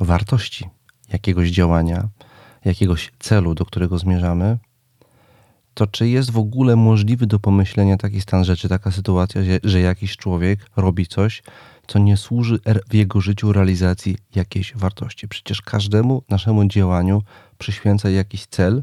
wartości 0.00 0.68
jakiegoś 1.08 1.50
działania, 1.50 2.08
jakiegoś 2.66 3.12
celu, 3.18 3.54
do 3.54 3.64
którego 3.64 3.98
zmierzamy, 3.98 4.58
to 5.74 5.86
czy 5.86 6.08
jest 6.08 6.30
w 6.30 6.38
ogóle 6.38 6.76
możliwy 6.76 7.26
do 7.26 7.38
pomyślenia 7.38 7.96
taki 7.96 8.20
stan 8.20 8.44
rzeczy, 8.44 8.68
taka 8.68 8.90
sytuacja, 8.90 9.42
że 9.64 9.80
jakiś 9.80 10.16
człowiek 10.16 10.70
robi 10.76 11.06
coś, 11.06 11.42
co 11.86 11.98
nie 11.98 12.16
służy 12.16 12.58
w 12.88 12.94
jego 12.94 13.20
życiu 13.20 13.52
realizacji 13.52 14.16
jakiejś 14.34 14.76
wartości? 14.76 15.28
Przecież 15.28 15.62
każdemu 15.62 16.22
naszemu 16.28 16.64
działaniu 16.64 17.22
przyświęca 17.58 18.10
jakiś 18.10 18.46
cel, 18.46 18.82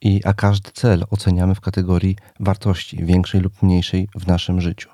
i, 0.00 0.20
a 0.24 0.34
każdy 0.34 0.70
cel 0.70 1.04
oceniamy 1.10 1.54
w 1.54 1.60
kategorii 1.60 2.16
wartości, 2.40 3.04
większej 3.04 3.40
lub 3.40 3.62
mniejszej 3.62 4.08
w 4.14 4.26
naszym 4.26 4.60
życiu. 4.60 4.93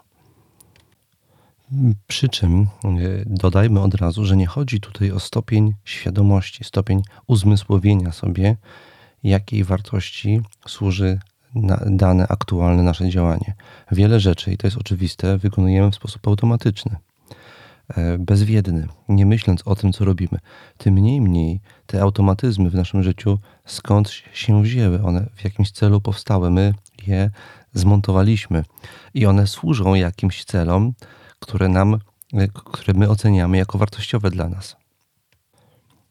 Przy 2.06 2.28
czym 2.28 2.66
e, 2.84 2.88
dodajmy 3.26 3.80
od 3.80 3.94
razu, 3.94 4.24
że 4.24 4.36
nie 4.36 4.46
chodzi 4.46 4.80
tutaj 4.80 5.12
o 5.12 5.20
stopień 5.20 5.74
świadomości, 5.84 6.64
stopień 6.64 7.02
uzmysłowienia 7.26 8.12
sobie, 8.12 8.56
jakiej 9.22 9.64
wartości 9.64 10.40
służy 10.66 11.18
dane 11.86 12.28
aktualne 12.28 12.82
nasze 12.82 13.08
działanie. 13.08 13.54
Wiele 13.92 14.20
rzeczy, 14.20 14.52
i 14.52 14.56
to 14.56 14.66
jest 14.66 14.76
oczywiste, 14.76 15.38
wykonujemy 15.38 15.90
w 15.90 15.94
sposób 15.94 16.28
automatyczny, 16.28 16.96
e, 17.88 18.18
bezwiedny, 18.18 18.88
nie 19.08 19.26
myśląc 19.26 19.62
o 19.64 19.76
tym, 19.76 19.92
co 19.92 20.04
robimy. 20.04 20.38
Tym 20.78 20.98
niemniej 20.98 21.60
te 21.86 22.02
automatyzmy 22.02 22.70
w 22.70 22.74
naszym 22.74 23.02
życiu 23.02 23.38
skąd 23.64 24.10
się 24.32 24.62
wzięły, 24.62 25.02
one 25.02 25.26
w 25.34 25.44
jakimś 25.44 25.70
celu 25.70 26.00
powstały, 26.00 26.50
my 26.50 26.74
je 27.06 27.30
zmontowaliśmy 27.74 28.64
i 29.14 29.26
one 29.26 29.46
służą 29.46 29.94
jakimś 29.94 30.44
celom, 30.44 30.94
które 31.40 31.68
nam, 31.68 31.98
e, 32.34 32.48
które 32.48 32.98
my 32.98 33.08
oceniamy 33.08 33.56
jako 33.56 33.78
wartościowe 33.78 34.30
dla 34.30 34.48
nas. 34.48 34.76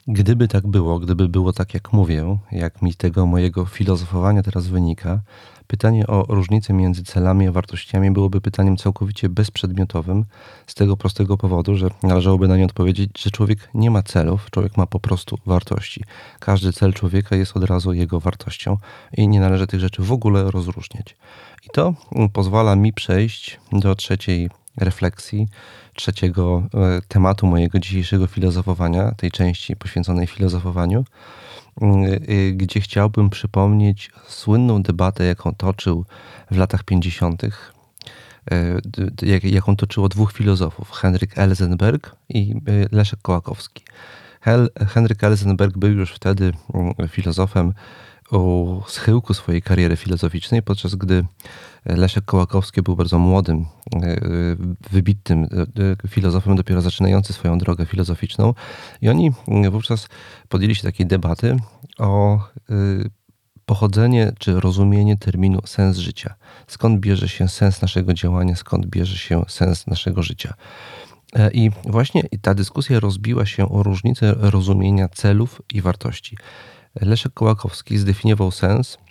Gdyby 0.07 0.47
tak 0.47 0.67
było, 0.67 0.99
gdyby 0.99 1.27
było 1.27 1.53
tak, 1.53 1.73
jak 1.73 1.93
mówię, 1.93 2.37
jak 2.51 2.81
mi 2.81 2.93
tego 2.93 3.25
mojego 3.25 3.65
filozofowania 3.65 4.43
teraz 4.43 4.67
wynika, 4.67 5.21
pytanie 5.67 6.07
o 6.07 6.25
różnicę 6.29 6.73
między 6.73 7.03
celami 7.03 7.47
a 7.47 7.51
wartościami 7.51 8.11
byłoby 8.11 8.41
pytaniem 8.41 8.77
całkowicie 8.77 9.29
bezprzedmiotowym, 9.29 10.25
z 10.67 10.75
tego 10.75 10.97
prostego 10.97 11.37
powodu, 11.37 11.75
że 11.75 11.89
należałoby 12.03 12.47
na 12.47 12.57
nie 12.57 12.65
odpowiedzieć, 12.65 13.21
że 13.23 13.31
człowiek 13.31 13.69
nie 13.73 13.91
ma 13.91 14.03
celów, 14.03 14.47
człowiek 14.51 14.77
ma 14.77 14.87
po 14.87 14.99
prostu 14.99 15.37
wartości. 15.45 16.03
Każdy 16.39 16.73
cel 16.73 16.93
człowieka 16.93 17.35
jest 17.35 17.57
od 17.57 17.63
razu 17.63 17.93
jego 17.93 18.19
wartością 18.19 18.77
i 19.17 19.27
nie 19.27 19.39
należy 19.39 19.67
tych 19.67 19.79
rzeczy 19.79 20.01
w 20.01 20.11
ogóle 20.11 20.51
rozróżniać. 20.51 21.15
I 21.65 21.69
to 21.73 21.93
pozwala 22.33 22.75
mi 22.75 22.93
przejść 22.93 23.59
do 23.71 23.95
trzeciej 23.95 24.49
refleksji, 24.77 25.47
trzeciego 25.93 26.63
e, 26.73 27.01
tematu 27.07 27.47
mojego 27.47 27.79
dzisiejszego 27.79 28.27
filozofowania, 28.27 29.11
tej 29.11 29.31
części 29.31 29.75
poświęconej 29.75 30.27
filozofowaniu, 30.27 31.05
mm, 31.81 32.13
e, 32.13 32.17
gdzie 32.51 32.81
chciałbym 32.81 33.29
przypomnieć 33.29 34.11
słynną 34.27 34.83
debatę, 34.83 35.25
jaką 35.25 35.55
toczył 35.55 36.05
w 36.51 36.57
latach 36.57 36.83
50., 36.83 37.43
e, 38.51 38.79
jaką 39.43 39.75
toczyło 39.75 40.09
dwóch 40.09 40.33
filozofów, 40.33 40.91
Henryk 40.91 41.37
Elzenberg 41.37 42.15
i 42.29 42.55
Leszek 42.91 43.19
Kołakowski. 43.21 43.83
Henryk 44.87 45.23
Elzenberg 45.23 45.77
był 45.77 45.91
już 45.91 46.13
wtedy 46.13 46.53
mm, 46.73 46.93
filozofem 47.07 47.73
u 48.31 48.81
schyłku 48.87 49.33
swojej 49.33 49.61
kariery 49.61 49.95
filozoficznej, 49.95 50.63
podczas 50.63 50.95
gdy 50.95 51.25
Leszek 51.85 52.25
Kołakowski 52.25 52.81
był 52.81 52.95
bardzo 52.95 53.19
młodym, 53.19 53.65
wybitnym 54.91 55.47
filozofem, 56.07 56.55
dopiero 56.55 56.81
zaczynający 56.81 57.33
swoją 57.33 57.57
drogę 57.57 57.85
filozoficzną. 57.85 58.53
I 59.01 59.09
oni 59.09 59.31
wówczas 59.71 60.07
podjęli 60.49 60.75
się 60.75 60.83
takiej 60.83 61.05
debaty 61.07 61.57
o 61.97 62.39
pochodzenie 63.69 64.31
czy 64.39 64.59
rozumienie 64.59 65.17
terminu 65.17 65.59
sens 65.65 65.97
życia. 65.97 66.35
Skąd 66.67 66.99
bierze 66.99 67.29
się 67.29 67.47
sens 67.47 67.81
naszego 67.81 68.13
działania, 68.13 68.55
skąd 68.55 68.85
bierze 68.85 69.17
się 69.17 69.43
sens 69.47 69.87
naszego 69.87 70.23
życia. 70.23 70.53
E, 71.33 71.51
I 71.51 71.71
właśnie 71.85 72.23
ta 72.41 72.53
dyskusja 72.53 72.99
rozbiła 72.99 73.45
się 73.45 73.69
o 73.69 73.83
różnicę 73.83 74.35
rozumienia 74.37 75.09
celów 75.09 75.61
i 75.73 75.81
wartości. 75.81 76.37
Leszek 77.01 77.33
Kołakowski 77.33 77.97
zdefiniował 77.97 78.51
sens, 78.51 78.97
e, 78.97 79.08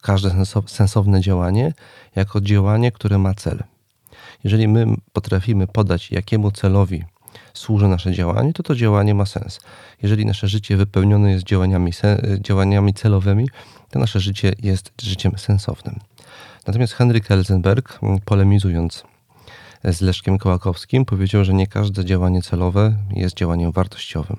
każde 0.00 0.30
sensowne 0.66 1.20
działanie, 1.20 1.72
jako 2.16 2.40
działanie, 2.40 2.92
które 2.92 3.18
ma 3.18 3.34
cel. 3.34 3.62
Jeżeli 4.44 4.68
my 4.68 4.86
potrafimy 5.12 5.66
podać, 5.66 6.10
jakiemu 6.10 6.50
celowi 6.50 7.04
służy 7.54 7.88
nasze 7.88 8.12
działanie, 8.12 8.52
to 8.52 8.62
to 8.62 8.74
działanie 8.74 9.14
ma 9.14 9.26
sens. 9.26 9.60
Jeżeli 10.02 10.26
nasze 10.26 10.48
życie 10.48 10.76
wypełnione 10.76 11.32
jest 11.32 11.44
działaniami, 11.44 11.92
działaniami 12.40 12.94
celowymi, 12.94 13.48
to 13.90 13.98
nasze 13.98 14.20
życie 14.20 14.52
jest 14.62 14.92
życiem 15.02 15.38
sensownym. 15.38 15.98
Natomiast 16.66 16.92
Henryk 16.92 17.30
Elzenberg, 17.30 18.00
polemizując 18.24 19.04
z 19.84 20.00
Leszkiem 20.00 20.38
Kołakowskim, 20.38 21.04
powiedział, 21.04 21.44
że 21.44 21.54
nie 21.54 21.66
każde 21.66 22.04
działanie 22.04 22.42
celowe 22.42 22.96
jest 23.10 23.36
działaniem 23.36 23.72
wartościowym. 23.72 24.36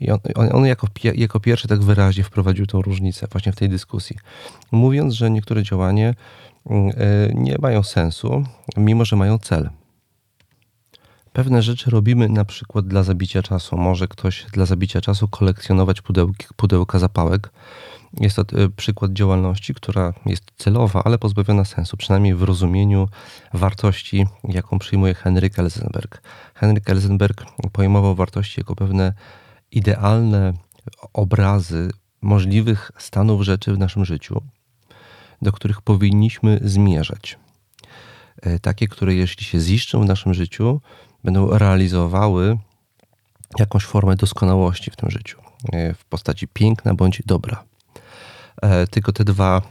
I 0.00 0.10
on, 0.10 0.18
on 0.52 0.66
jako, 0.66 0.86
jako 1.14 1.40
pierwszy 1.40 1.68
tak 1.68 1.82
wyraźnie 1.82 2.24
wprowadził 2.24 2.66
tą 2.66 2.82
różnicę 2.82 3.26
właśnie 3.32 3.52
w 3.52 3.56
tej 3.56 3.68
dyskusji, 3.68 4.16
mówiąc, 4.72 5.14
że 5.14 5.30
niektóre 5.30 5.62
działania 5.62 6.14
mm, 6.66 6.88
e, 6.88 6.92
nie 7.34 7.56
mają 7.58 7.82
sensu, 7.82 8.44
mimo 8.76 9.04
że 9.04 9.16
mają 9.16 9.38
cel. 9.38 9.70
Pewne 11.32 11.62
rzeczy 11.62 11.90
robimy 11.90 12.28
na 12.28 12.44
przykład 12.44 12.86
dla 12.86 13.02
zabicia 13.02 13.42
czasu. 13.42 13.76
Może 13.76 14.08
ktoś 14.08 14.46
dla 14.52 14.66
zabicia 14.66 15.00
czasu 15.00 15.28
kolekcjonować 15.28 16.00
pudełki, 16.00 16.46
pudełka 16.56 16.98
zapałek. 16.98 17.50
Jest 18.20 18.36
to 18.36 18.42
e, 18.42 18.68
przykład 18.68 19.12
działalności, 19.12 19.74
która 19.74 20.12
jest 20.26 20.44
celowa, 20.56 21.02
ale 21.04 21.18
pozbawiona 21.18 21.64
sensu, 21.64 21.96
przynajmniej 21.96 22.34
w 22.34 22.42
rozumieniu 22.42 23.08
wartości, 23.54 24.26
jaką 24.44 24.78
przyjmuje 24.78 25.14
Henryk 25.14 25.58
Elzenberg. 25.58 26.22
Henryk 26.54 26.90
Elzenberg 26.90 27.44
pojmował 27.72 28.14
wartości 28.14 28.60
jako 28.60 28.76
pewne 28.76 29.12
idealne 29.72 30.52
obrazy 31.12 31.90
możliwych 32.22 32.90
stanów 32.98 33.42
rzeczy 33.42 33.72
w 33.72 33.78
naszym 33.78 34.04
życiu, 34.04 34.42
do 35.42 35.52
których 35.52 35.82
powinniśmy 35.82 36.60
zmierzać. 36.64 37.38
E, 38.42 38.58
takie, 38.58 38.88
które 38.88 39.14
jeśli 39.14 39.44
się 39.44 39.60
ziszczą 39.60 40.02
w 40.02 40.06
naszym 40.06 40.34
życiu, 40.34 40.80
będą 41.24 41.58
realizowały 41.58 42.58
jakąś 43.58 43.84
formę 43.84 44.16
doskonałości 44.16 44.90
w 44.90 44.96
tym 44.96 45.10
życiu, 45.10 45.40
e, 45.72 45.94
w 45.94 46.04
postaci 46.04 46.48
piękna 46.48 46.94
bądź 46.94 47.22
dobra. 47.26 47.64
E, 48.62 48.86
tylko 48.86 49.12
te 49.12 49.24
dwa, 49.24 49.62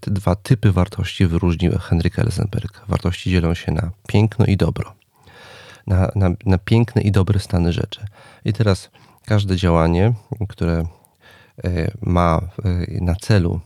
te 0.00 0.10
dwa 0.10 0.36
typy 0.36 0.72
wartości 0.72 1.26
wyróżnił 1.26 1.78
Henryk 1.78 2.18
Elsenberg. 2.18 2.84
Wartości 2.88 3.30
dzielą 3.30 3.54
się 3.54 3.72
na 3.72 3.90
piękno 4.06 4.46
i 4.46 4.56
dobro. 4.56 4.94
Na, 5.86 6.10
na, 6.14 6.30
na 6.46 6.58
piękne 6.58 7.02
i 7.02 7.12
dobre 7.12 7.40
stany 7.40 7.72
rzeczy. 7.72 8.06
I 8.44 8.52
teraz 8.52 8.90
każde 9.26 9.56
działanie, 9.56 10.12
które 10.48 10.84
ma 12.00 12.40
na 13.00 13.14
celu 13.14 13.60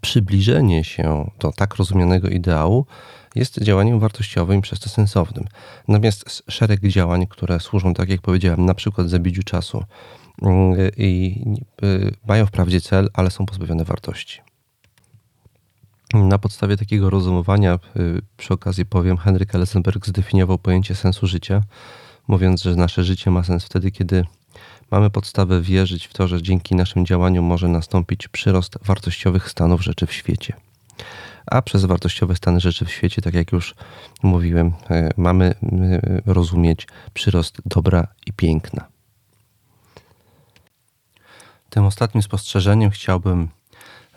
przybliżenie 0.00 0.84
się 0.84 1.30
do 1.40 1.52
tak 1.52 1.76
rozumianego 1.76 2.28
ideału, 2.28 2.86
jest 3.34 3.62
działaniem 3.62 4.00
wartościowym 4.00 4.58
i 4.58 4.62
przez 4.62 4.80
to 4.80 4.88
sensownym. 4.88 5.44
Natomiast 5.88 6.42
szereg 6.50 6.80
działań, 6.80 7.26
które 7.26 7.60
służą, 7.60 7.94
tak 7.94 8.08
jak 8.08 8.20
powiedziałem, 8.20 8.64
na 8.64 8.74
przykład 8.74 9.08
zabiciu 9.08 9.42
czasu 9.42 9.84
mm, 10.42 10.90
i 10.96 11.42
y, 11.82 12.14
mają 12.26 12.46
wprawdzie 12.46 12.80
cel, 12.80 13.10
ale 13.14 13.30
są 13.30 13.46
pozbawione 13.46 13.84
wartości. 13.84 14.40
Na 16.14 16.38
podstawie 16.38 16.76
takiego 16.76 17.10
rozumowania, 17.10 17.78
y, 17.96 18.20
przy 18.36 18.54
okazji 18.54 18.86
powiem, 18.86 19.16
Henryk 19.16 19.54
Elsenberg 19.54 20.06
zdefiniował 20.06 20.58
pojęcie 20.58 20.94
sensu 20.94 21.26
życia, 21.26 21.62
mówiąc, 22.28 22.62
że 22.62 22.76
nasze 22.76 23.04
życie 23.04 23.30
ma 23.30 23.44
sens 23.44 23.64
wtedy, 23.64 23.90
kiedy 23.90 24.24
mamy 24.90 25.10
podstawę 25.10 25.60
wierzyć 25.60 26.06
w 26.06 26.12
to, 26.12 26.28
że 26.28 26.42
dzięki 26.42 26.74
naszym 26.74 27.06
działaniom 27.06 27.44
może 27.44 27.68
nastąpić 27.68 28.28
przyrost 28.28 28.78
wartościowych 28.84 29.50
stanów 29.50 29.82
rzeczy 29.82 30.06
w 30.06 30.12
świecie 30.12 30.56
a 31.50 31.62
przez 31.62 31.84
wartościowe 31.84 32.36
stany 32.36 32.60
rzeczy 32.60 32.84
w 32.84 32.90
świecie, 32.90 33.22
tak 33.22 33.34
jak 33.34 33.52
już 33.52 33.74
mówiłem, 34.22 34.72
e, 34.90 35.10
mamy 35.16 35.46
e, 35.46 36.32
rozumieć 36.32 36.86
przyrost 37.14 37.56
dobra 37.66 38.06
i 38.26 38.32
piękna. 38.32 38.86
Tym 41.70 41.84
ostatnim 41.84 42.22
spostrzeżeniem 42.22 42.90
chciałbym 42.90 43.48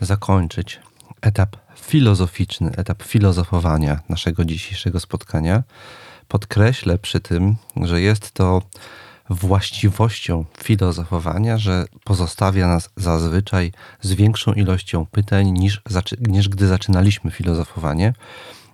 zakończyć 0.01 0.79
etap 1.21 1.55
filozoficzny, 1.75 2.71
etap 2.77 3.03
filozofowania 3.03 3.99
naszego 4.09 4.45
dzisiejszego 4.45 4.99
spotkania. 4.99 5.63
Podkreślę 6.31 6.97
przy 6.97 7.19
tym, 7.19 7.55
że 7.75 8.01
jest 8.01 8.31
to 8.31 8.61
właściwością 9.29 10.45
filozofowania, 10.63 11.57
że 11.57 11.85
pozostawia 12.03 12.67
nas 12.67 12.89
zazwyczaj 12.95 13.71
z 14.01 14.13
większą 14.13 14.53
ilością 14.53 15.05
pytań 15.05 15.51
niż, 15.51 15.81
niż 16.27 16.49
gdy 16.49 16.67
zaczynaliśmy 16.67 17.31
filozofowanie. 17.31 18.13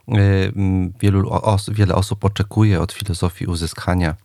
E, 0.07 0.13
wielu 0.99 1.29
os 1.31 1.69
wiele 1.69 1.95
osób 1.95 2.25
oczekuje 2.25 2.81
od 2.81 2.91
filozofii 2.91 3.45
uzyskania 3.45 4.15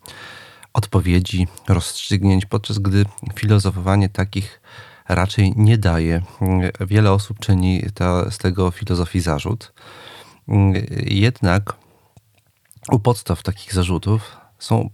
odpowiedzi, 0.73 1.47
rozstrzygnięć, 1.69 2.47
podczas 2.47 2.79
gdy 2.79 3.05
filozofowanie 3.35 4.09
takich 4.09 4.61
raczej 5.09 5.53
nie 5.57 5.79
daje. 5.79 6.23
Wiele 6.81 7.13
osób 7.13 7.39
czyni 7.39 7.83
to, 7.95 8.31
z 8.31 8.39
tego 8.39 8.71
filozofii 8.71 9.21
zarzut. 9.21 9.73
Jednak 11.07 11.82
u 12.91 12.99
podstaw 12.99 13.43
takich 13.43 13.75
zarzutów 13.75 14.37
są 14.59 14.91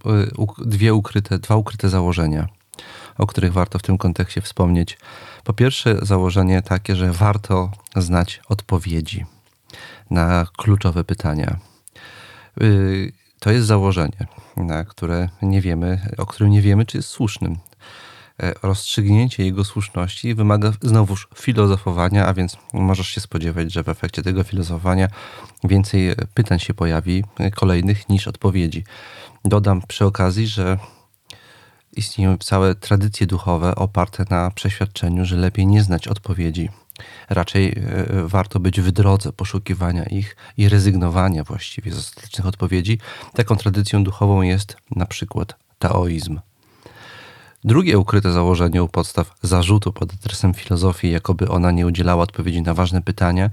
y, 0.61 0.65
dwie 0.65 0.93
ukryte, 0.93 1.39
dwa 1.39 1.55
ukryte 1.55 1.89
założenia, 1.89 2.47
o 3.17 3.27
których 3.27 3.53
warto 3.53 3.79
w 3.79 3.81
tym 3.81 3.97
kontekście 3.97 4.41
wspomnieć. 4.41 4.97
Po 5.43 5.53
pierwsze, 5.53 5.97
założenie 6.01 6.61
takie, 6.61 6.95
że 6.95 7.11
warto 7.11 7.71
znać 7.95 8.41
odpowiedzi 8.49 9.25
na 10.09 10.45
kluczowe 10.57 11.03
pytania. 11.03 11.59
Y, 12.61 13.13
to 13.39 13.51
jest 13.51 13.67
założenie, 13.67 14.27
na 14.57 14.85
które 14.85 15.29
nie 15.41 15.61
wiemy, 15.61 16.01
o 16.17 16.25
którym 16.25 16.51
nie 16.51 16.61
wiemy, 16.61 16.85
czy 16.85 16.97
jest 16.97 17.09
słusznym. 17.09 17.57
E, 18.39 18.53
rozstrzygnięcie 18.63 19.45
jego 19.45 19.63
słuszności 19.63 20.35
wymaga 20.35 20.73
znowuż 20.81 21.27
filozofowania, 21.35 22.25
a 22.25 22.33
więc 22.33 22.57
możesz 22.73 23.07
się 23.07 23.21
spodziewać, 23.21 23.73
że 23.73 23.83
w 23.83 23.89
efekcie 23.89 24.21
tego 24.21 24.43
filozofowania 24.43 25.07
więcej 25.63 26.15
pytań 26.33 26.59
się 26.59 26.73
pojawi, 26.73 27.23
e, 27.39 27.51
kolejnych 27.51 28.09
niż 28.09 28.27
odpowiedzi. 28.27 28.83
Dodam 29.45 29.81
przy 29.87 30.05
okazji, 30.05 30.47
że 30.47 30.77
istnieją 31.95 32.37
całe 32.37 32.75
tradycje 32.75 33.27
duchowe 33.27 33.75
oparte 33.75 34.25
na 34.29 34.51
przeświadczeniu, 34.51 35.25
że 35.25 35.35
lepiej 35.35 35.67
nie 35.67 35.83
znać 35.83 36.07
odpowiedzi. 36.07 36.69
Raczej 37.29 37.69
e, 37.69 37.73
warto 38.27 38.59
być 38.59 38.81
w 38.81 38.91
drodze 38.91 39.31
poszukiwania 39.31 40.03
ich 40.03 40.35
i 40.57 40.69
rezygnowania 40.69 41.43
właściwie 41.43 41.91
z 41.91 41.97
ostatecznych 41.97 42.47
odpowiedzi. 42.47 42.99
Taką 43.33 43.55
tradycją 43.55 44.03
duchową 44.03 44.41
jest 44.41 44.77
na 44.95 45.05
przykład 45.05 45.55
taoizm. 45.79 46.39
Drugie 47.63 47.97
ukryte 47.97 48.31
założenie 48.31 48.83
u 48.83 48.87
podstaw 48.87 49.35
zarzutu 49.41 49.93
pod 49.93 50.13
adresem 50.13 50.53
filozofii, 50.53 51.11
jakoby 51.11 51.49
ona 51.49 51.71
nie 51.71 51.87
udzielała 51.87 52.23
odpowiedzi 52.23 52.61
na 52.61 52.73
ważne 52.73 53.01
pytania, 53.01 53.49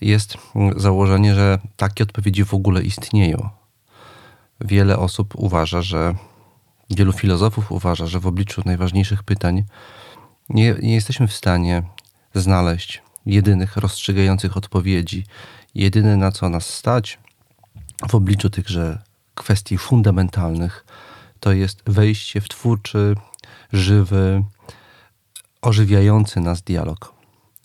jest 0.00 0.36
założenie, 0.76 1.34
że 1.34 1.58
takie 1.76 2.04
odpowiedzi 2.04 2.44
w 2.44 2.54
ogóle 2.54 2.82
istnieją. 2.82 3.48
Wiele 4.60 4.98
osób 4.98 5.34
uważa, 5.36 5.82
że 5.82 6.14
wielu 6.90 7.12
filozofów 7.12 7.72
uważa, 7.72 8.06
że 8.06 8.20
w 8.20 8.26
obliczu 8.26 8.62
najważniejszych 8.64 9.22
pytań 9.22 9.64
nie, 10.48 10.74
nie 10.82 10.94
jesteśmy 10.94 11.28
w 11.28 11.32
stanie 11.32 11.82
znaleźć 12.34 13.02
jedynych 13.26 13.76
rozstrzygających 13.76 14.56
odpowiedzi. 14.56 15.24
Jedyne 15.74 16.16
na 16.16 16.32
co 16.32 16.48
nas 16.48 16.66
stać 16.66 17.18
w 18.08 18.14
obliczu 18.14 18.50
tychże 18.50 19.02
kwestii 19.34 19.78
fundamentalnych 19.78 20.84
to 21.40 21.52
jest 21.52 21.82
wejście 21.86 22.40
w 22.40 22.48
twórczy, 22.48 23.14
żywy, 23.72 24.44
ożywiający 25.62 26.40
nas 26.40 26.62
dialog. 26.62 27.14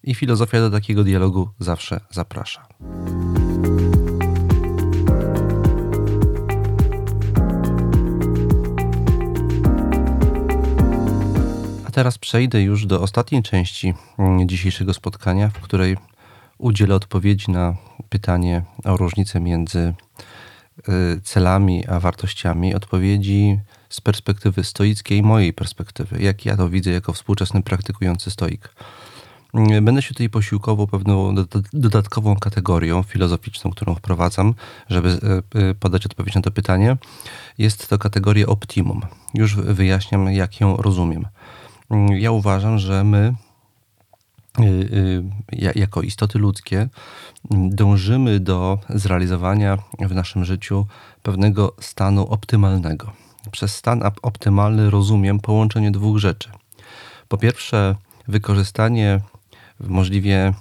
I 0.03 0.15
filozofia 0.15 0.59
do 0.59 0.71
takiego 0.71 1.03
dialogu 1.03 1.49
zawsze 1.59 1.99
zaprasza. 2.09 2.67
teraz 11.95 12.17
przejdę 12.17 12.61
już 12.61 12.85
do 12.85 13.01
ostatniej 13.01 13.43
części 13.43 13.93
mm, 14.17 14.49
dzisiejszego 14.49 14.93
spotkania, 14.93 15.49
w 15.49 15.59
której 15.59 15.97
udzielę 16.57 16.95
odpowiedzi 16.95 17.51
na 17.51 17.75
pytanie 18.09 18.63
o 18.83 18.97
różnicę 18.97 19.39
między 19.39 19.93
y, 20.89 21.21
celami 21.23 21.87
a 21.87 21.99
wartościami. 21.99 22.75
Odpowiedzi 22.75 23.59
z 23.89 24.01
perspektywy 24.01 24.63
stoickiej, 24.63 25.23
mojej 25.23 25.53
perspektywy, 25.53 26.21
jak 26.21 26.45
ja 26.45 26.57
to 26.57 26.69
widzę 26.69 26.91
jako 26.91 27.13
współczesny 27.13 27.63
praktykujący 27.63 28.31
stoik. 28.31 28.69
Będę 29.81 30.01
się 30.01 30.09
tutaj 30.09 30.29
posiłkował 30.29 30.87
pewną 30.87 31.35
dodatkową 31.73 32.35
kategorią 32.35 33.03
filozoficzną, 33.03 33.71
którą 33.71 33.95
wprowadzam, 33.95 34.53
żeby 34.89 35.09
e, 35.09 35.69
e, 35.69 35.73
podać 35.73 36.05
odpowiedź 36.05 36.35
na 36.35 36.41
to 36.41 36.51
pytanie. 36.51 36.97
Jest 37.57 37.89
to 37.89 37.97
kategoria 37.97 38.45
optimum. 38.45 39.01
Już 39.33 39.55
wyjaśniam, 39.55 40.33
jak 40.33 40.59
ją 40.59 40.77
rozumiem. 40.77 41.25
Ja 42.09 42.31
uważam, 42.31 42.79
że 42.79 43.03
my, 43.03 43.33
e, 44.59 45.71
jako 45.75 46.01
istoty 46.01 46.39
ludzkie, 46.39 46.89
dążymy 47.51 48.39
do 48.39 48.79
zrealizowania 48.89 49.77
w 49.99 50.15
naszym 50.15 50.45
życiu 50.45 50.87
pewnego 51.23 51.73
stanu 51.79 52.27
optymalnego. 52.27 53.24
Przez 53.51 53.75
stan 53.75 54.01
optymalny 54.21 54.89
rozumiem 54.89 55.39
połączenie 55.39 55.91
dwóch 55.91 56.17
rzeczy. 56.17 56.49
Po 57.27 57.37
pierwsze, 57.37 57.95
wykorzystanie 58.27 59.21
w 59.79 59.87
możliwie 59.89 60.53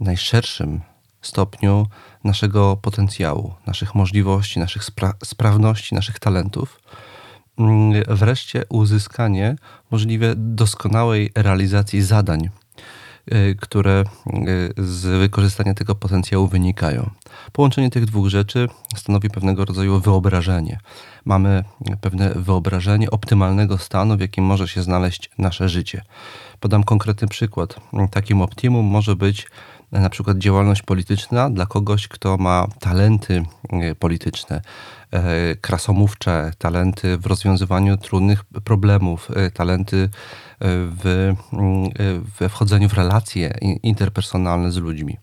najszerszym 0.00 0.80
stopniu 1.22 1.86
naszego 2.24 2.76
potencjału, 2.76 3.54
naszych 3.66 3.94
możliwości, 3.94 4.60
naszych 4.60 4.84
spra 4.84 5.14
sprawności, 5.24 5.94
naszych 5.94 6.18
talentów. 6.18 6.80
Mm, 7.58 8.02
wreszcie 8.08 8.64
uzyskanie 8.68 9.56
możliwie 9.90 10.34
doskonałej 10.36 11.32
realizacji 11.34 12.02
zadań, 12.02 12.50
które 13.60 14.04
y, 14.26 14.72
z 14.78 15.06
wykorzystania 15.06 15.74
tego 15.74 15.94
potencjału 15.94 16.48
wynikają. 16.48 17.10
Połączenie 17.52 17.90
tych 17.90 18.06
dwóch 18.06 18.28
rzeczy 18.28 18.68
stanowi 18.96 19.30
pewnego 19.30 19.64
rodzaju 19.64 20.00
wyobrażenie. 20.00 20.78
Mamy 21.24 21.64
pewne 22.00 22.30
wyobrażenie 22.34 23.10
optymalnego 23.10 23.78
stanu, 23.78 24.16
w 24.16 24.20
jakim 24.20 24.44
może 24.44 24.68
się 24.68 24.82
znaleźć 24.82 25.30
nasze 25.38 25.68
życie. 25.68 26.02
Podam 26.60 26.84
konkretny 26.84 27.28
przykład. 27.28 27.80
Takim 28.10 28.42
optimum 28.42 28.86
może 28.86 29.16
być 29.16 29.46
na 29.92 30.10
przykład 30.10 30.38
działalność 30.38 30.82
polityczna 30.82 31.50
dla 31.50 31.66
kogoś, 31.66 32.08
kto 32.08 32.36
ma 32.36 32.66
talenty 32.80 33.42
e, 33.70 33.94
polityczne, 33.94 34.62
e, 35.10 35.56
krasomówcze, 35.56 36.52
talenty 36.58 37.18
w 37.18 37.26
rozwiązywaniu 37.26 37.96
trudnych 37.96 38.44
problemów, 38.44 39.28
e, 39.34 39.50
talenty 39.50 40.08
w, 40.60 41.32
we 42.38 42.48
wchodzeniu 42.48 42.88
w 42.88 42.94
relacje 42.94 43.58
interpersonalne 43.82 44.72
z 44.72 44.76
ludźmi 44.76 45.18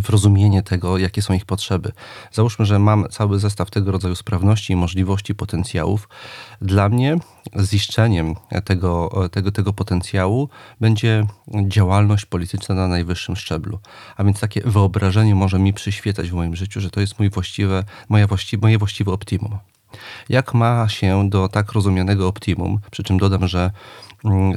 w 0.00 0.10
rozumienie 0.10 0.62
tego, 0.62 0.98
jakie 0.98 1.22
są 1.22 1.34
ich 1.34 1.44
potrzeby. 1.44 1.92
Załóżmy, 2.32 2.66
że 2.66 2.78
mam 2.78 3.08
cały 3.08 3.38
zestaw 3.38 3.70
tego 3.70 3.92
rodzaju 3.92 4.14
sprawności, 4.14 4.76
możliwości, 4.76 5.34
potencjałów. 5.34 6.08
Dla 6.60 6.88
mnie 6.88 7.16
ziszczeniem 7.60 8.34
tego, 8.64 9.10
tego, 9.30 9.52
tego 9.52 9.72
potencjału 9.72 10.48
będzie 10.80 11.26
działalność 11.68 12.26
polityczna 12.26 12.74
na 12.74 12.88
najwyższym 12.88 13.36
szczeblu. 13.36 13.78
A 14.16 14.24
więc 14.24 14.40
takie 14.40 14.60
wyobrażenie 14.60 15.34
może 15.34 15.58
mi 15.58 15.72
przyświecać 15.72 16.30
w 16.30 16.34
moim 16.34 16.56
życiu, 16.56 16.80
że 16.80 16.90
to 16.90 17.00
jest 17.00 17.18
mój 17.18 17.30
właściwe, 17.30 17.84
moja 18.08 18.26
właści, 18.26 18.58
moje 18.58 18.78
właściwe 18.78 19.12
optimum. 19.12 19.58
Jak 20.28 20.54
ma 20.54 20.88
się 20.88 21.30
do 21.30 21.48
tak 21.48 21.72
rozumianego 21.72 22.28
optimum, 22.28 22.80
przy 22.90 23.02
czym 23.02 23.18
dodam, 23.18 23.48
że 23.48 23.70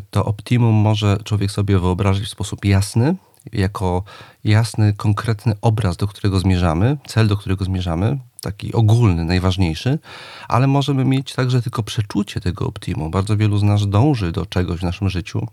to 0.09 0.25
optimum 0.25 0.75
może 0.75 1.17
człowiek 1.23 1.51
sobie 1.51 1.79
wyobrazić 1.79 2.25
w 2.25 2.29
sposób 2.29 2.65
jasny, 2.65 3.15
jako 3.53 4.03
jasny, 4.43 4.93
konkretny 4.93 5.53
obraz, 5.61 5.97
do 5.97 6.07
którego 6.07 6.39
zmierzamy, 6.39 6.97
cel, 7.07 7.27
do 7.27 7.37
którego 7.37 7.65
zmierzamy, 7.65 8.19
taki 8.41 8.73
ogólny, 8.73 9.25
najważniejszy, 9.25 9.99
ale 10.47 10.67
możemy 10.67 11.05
mieć 11.05 11.33
także 11.33 11.61
tylko 11.61 11.83
przeczucie 11.83 12.41
tego 12.41 12.67
optimum. 12.67 13.11
Bardzo 13.11 13.37
wielu 13.37 13.57
z 13.57 13.63
nas 13.63 13.89
dąży 13.89 14.31
do 14.31 14.45
czegoś 14.45 14.79
w 14.79 14.83
naszym 14.83 15.09
życiu, 15.09 15.47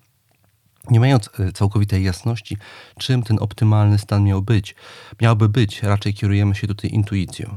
nie 0.91 1.01
mając 1.01 1.31
e, 1.39 1.53
całkowitej 1.53 2.05
jasności, 2.05 2.57
czym 2.99 3.23
ten 3.23 3.39
optymalny 3.41 3.99
stan 3.99 4.25
miał 4.25 4.43
być. 4.43 4.75
Miałby 5.21 5.49
być, 5.49 5.83
raczej 5.83 6.15
kierujemy 6.15 6.55
się 6.55 6.67
tutaj 6.67 6.91
intuicją. 6.91 7.57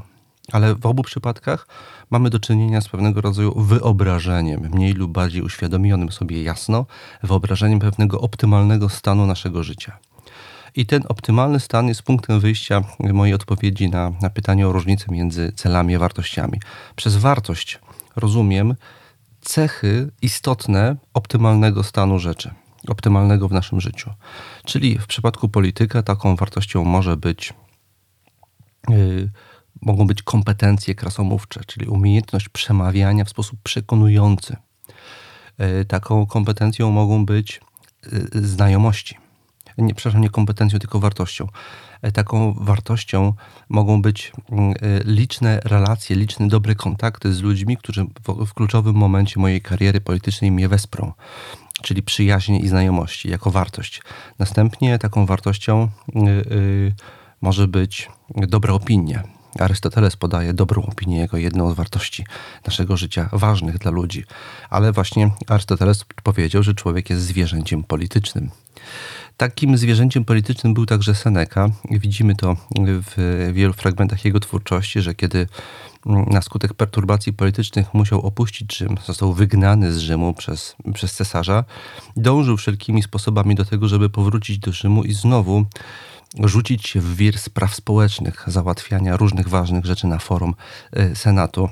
Ale 0.52 0.74
w 0.74 0.86
obu 0.86 1.02
przypadkach 1.02 1.66
mamy 2.10 2.30
do 2.30 2.40
czynienia 2.40 2.80
z 2.80 2.88
pewnego 2.88 3.20
rodzaju 3.20 3.62
wyobrażeniem, 3.62 4.70
mniej 4.72 4.92
lub 4.92 5.12
bardziej 5.12 5.42
uświadomionym 5.42 6.12
sobie 6.12 6.42
jasno, 6.42 6.86
wyobrażeniem 7.22 7.78
pewnego 7.78 8.20
optymalnego 8.20 8.88
stanu 8.88 9.26
naszego 9.26 9.62
życia. 9.62 9.98
I 10.76 10.86
ten 10.86 11.02
optymalny 11.08 11.60
stan 11.60 11.88
jest 11.88 12.02
punktem 12.02 12.40
wyjścia 12.40 12.82
mojej 12.98 13.34
odpowiedzi 13.34 13.90
na, 13.90 14.12
na 14.22 14.30
pytanie 14.30 14.68
o 14.68 14.72
różnicę 14.72 15.06
między 15.10 15.52
celami 15.52 15.96
a 15.96 15.98
wartościami. 15.98 16.60
Przez 16.96 17.16
wartość 17.16 17.78
rozumiem 18.16 18.74
cechy 19.40 20.10
istotne 20.22 20.96
optymalnego 21.14 21.82
stanu 21.82 22.18
rzeczy, 22.18 22.50
optymalnego 22.88 23.48
w 23.48 23.52
naszym 23.52 23.80
życiu. 23.80 24.10
Czyli 24.64 24.98
w 24.98 25.06
przypadku 25.06 25.48
polityka 25.48 26.02
taką 26.02 26.36
wartością 26.36 26.84
może 26.84 27.16
być. 27.16 27.54
Yy, 28.88 29.30
mogą 29.86 30.06
być 30.06 30.22
kompetencje 30.22 30.94
krasomówcze, 30.94 31.60
czyli 31.66 31.86
umiejętność 31.86 32.48
przemawiania 32.48 33.24
w 33.24 33.30
sposób 33.30 33.58
przekonujący. 33.62 34.56
Yy, 35.58 35.84
taką 35.84 36.26
kompetencją 36.26 36.90
mogą 36.90 37.26
być 37.26 37.60
yy, 38.12 38.46
znajomości 38.46 39.16
nie, 39.78 39.94
przepraszam, 39.94 40.20
nie 40.20 40.30
kompetencją, 40.30 40.78
tylko 40.78 41.00
wartością. 41.00 41.48
E, 42.02 42.12
taką 42.12 42.54
wartością 42.54 43.32
mogą 43.68 44.02
być 44.02 44.32
mm, 44.50 44.70
e, 44.70 44.74
liczne 45.04 45.60
relacje, 45.64 46.16
liczne 46.16 46.48
dobre 46.48 46.74
kontakty 46.74 47.32
z 47.32 47.42
ludźmi, 47.42 47.76
którzy 47.76 48.04
w, 48.04 48.46
w 48.46 48.54
kluczowym 48.54 48.96
momencie 48.96 49.40
mojej 49.40 49.60
kariery 49.60 50.00
politycznej 50.00 50.52
mnie 50.52 50.68
wesprą 50.68 51.12
czyli 51.82 52.02
przyjaźnie 52.02 52.60
i 52.60 52.68
znajomości 52.68 53.30
jako 53.30 53.50
wartość. 53.50 54.02
Następnie 54.38 54.98
taką 54.98 55.26
wartością 55.26 55.88
yy, 56.14 56.94
może 57.40 57.68
być 57.68 58.08
dobra 58.34 58.74
opinia. 58.74 59.35
Arystoteles 59.58 60.16
podaje 60.16 60.52
dobrą 60.52 60.82
opinię 60.82 61.18
jako 61.18 61.36
jedną 61.36 61.70
z 61.70 61.74
wartości 61.74 62.24
naszego 62.66 62.96
życia, 62.96 63.28
ważnych 63.32 63.78
dla 63.78 63.90
ludzi. 63.90 64.24
Ale 64.70 64.92
właśnie 64.92 65.30
Arystoteles 65.46 66.04
powiedział, 66.22 66.62
że 66.62 66.74
człowiek 66.74 67.10
jest 67.10 67.22
zwierzęciem 67.22 67.84
politycznym. 67.84 68.50
Takim 69.36 69.76
zwierzęciem 69.76 70.24
politycznym 70.24 70.74
był 70.74 70.86
także 70.86 71.14
Seneca. 71.14 71.68
Widzimy 71.90 72.34
to 72.34 72.56
w 72.78 73.50
wielu 73.52 73.72
fragmentach 73.72 74.24
jego 74.24 74.40
twórczości, 74.40 75.00
że 75.00 75.14
kiedy 75.14 75.46
na 76.06 76.42
skutek 76.42 76.74
perturbacji 76.74 77.32
politycznych 77.32 77.94
musiał 77.94 78.20
opuścić 78.20 78.76
Rzym, 78.76 78.96
został 79.06 79.32
wygnany 79.32 79.92
z 79.92 79.98
Rzymu 79.98 80.34
przez, 80.34 80.76
przez 80.94 81.12
cesarza, 81.12 81.64
dążył 82.16 82.56
wszelkimi 82.56 83.02
sposobami 83.02 83.54
do 83.54 83.64
tego, 83.64 83.88
żeby 83.88 84.10
powrócić 84.10 84.58
do 84.58 84.72
Rzymu 84.72 85.04
i 85.04 85.12
znowu 85.12 85.66
rzucić 86.44 86.88
się 86.88 87.00
w 87.00 87.16
wir 87.16 87.38
spraw 87.38 87.74
społecznych, 87.74 88.44
załatwiania 88.46 89.16
różnych 89.16 89.48
ważnych 89.48 89.84
rzeczy 89.84 90.06
na 90.06 90.18
forum 90.18 90.54
e, 90.92 91.14
Senatu 91.14 91.68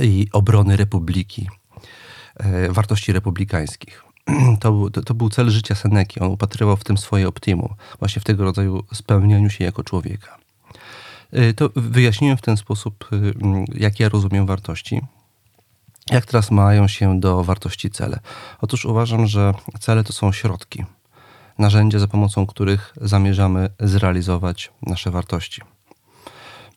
i 0.00 0.28
obrony 0.32 0.76
republiki, 0.76 1.48
e, 2.36 2.72
wartości 2.72 3.12
republikańskich. 3.12 4.04
To, 4.60 4.90
to, 4.90 5.02
to, 5.02 5.14
był 5.14 5.30
cel 5.30 5.50
życia 5.50 5.74
Seneki. 5.74 6.20
On 6.20 6.30
upatrywał 6.30 6.76
w 6.76 6.84
tym 6.84 6.98
swoje 6.98 7.28
optimum, 7.28 7.74
właśnie 7.98 8.20
w 8.20 8.24
tego 8.24 8.44
rodzaju 8.44 8.84
spełnianiu 8.92 9.50
się 9.50 9.64
jako 9.64 9.84
człowieka. 9.84 10.38
Y, 11.38 11.54
to 11.54 11.70
wyjaśniłem 11.76 12.36
w 12.36 12.42
ten 12.42 12.56
sposób, 12.56 13.08
jak 13.74 14.00
ja 14.00 14.08
rozumiem 14.08 14.46
wartości. 14.46 15.00
Jak 16.10 16.26
teraz 16.26 16.50
mają 16.50 16.88
się 16.88 17.20
do 17.20 17.44
wartości 17.44 17.90
cele? 17.90 18.20
Otóż 18.60 18.84
uważam, 18.84 19.26
że 19.26 19.54
cele 19.80 20.04
to 20.04 20.12
są 20.12 20.32
środki, 20.32 20.84
narzędzia, 21.58 21.98
za 21.98 22.08
pomocą 22.08 22.46
których 22.46 22.94
zamierzamy 23.00 23.68
zrealizować 23.80 24.72
nasze 24.82 25.10
wartości. 25.10 25.62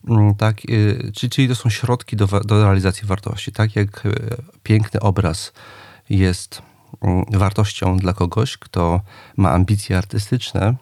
Mm, 0.08 0.34
tak, 0.34 0.70
y, 0.70 1.12
czyli 1.30 1.48
to 1.48 1.54
są 1.54 1.70
środki 1.70 2.16
do, 2.16 2.26
do 2.26 2.64
realizacji 2.64 3.08
wartości. 3.08 3.52
Tak 3.52 3.76
jak 3.76 4.02
piękny 4.62 5.00
obraz 5.00 5.52
jest 6.10 6.62
Mm, 7.02 7.24
wartością 7.30 7.96
dla 7.96 8.12
kogoś, 8.12 8.56
kto 8.56 9.00
ma 9.36 9.50
ambicje 9.50 9.98
artystyczne, 9.98 10.74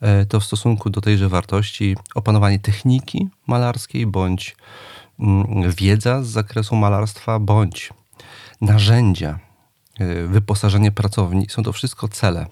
e, 0.00 0.26
to 0.26 0.40
w 0.40 0.44
stosunku 0.44 0.90
do 0.90 1.00
tejże 1.00 1.28
wartości 1.28 1.96
opanowanie 2.14 2.58
techniki 2.58 3.28
malarskiej, 3.46 4.06
bądź 4.06 4.56
mm, 5.20 5.72
wiedza 5.72 6.22
z 6.22 6.26
zakresu 6.26 6.76
malarstwa, 6.76 7.38
bądź 7.38 7.92
narzędzia, 8.60 9.38
e, 10.00 10.26
wyposażenie 10.26 10.92
pracowni 10.92 11.46
są 11.48 11.62
to 11.62 11.72
wszystko 11.72 12.08
cele, 12.08 12.46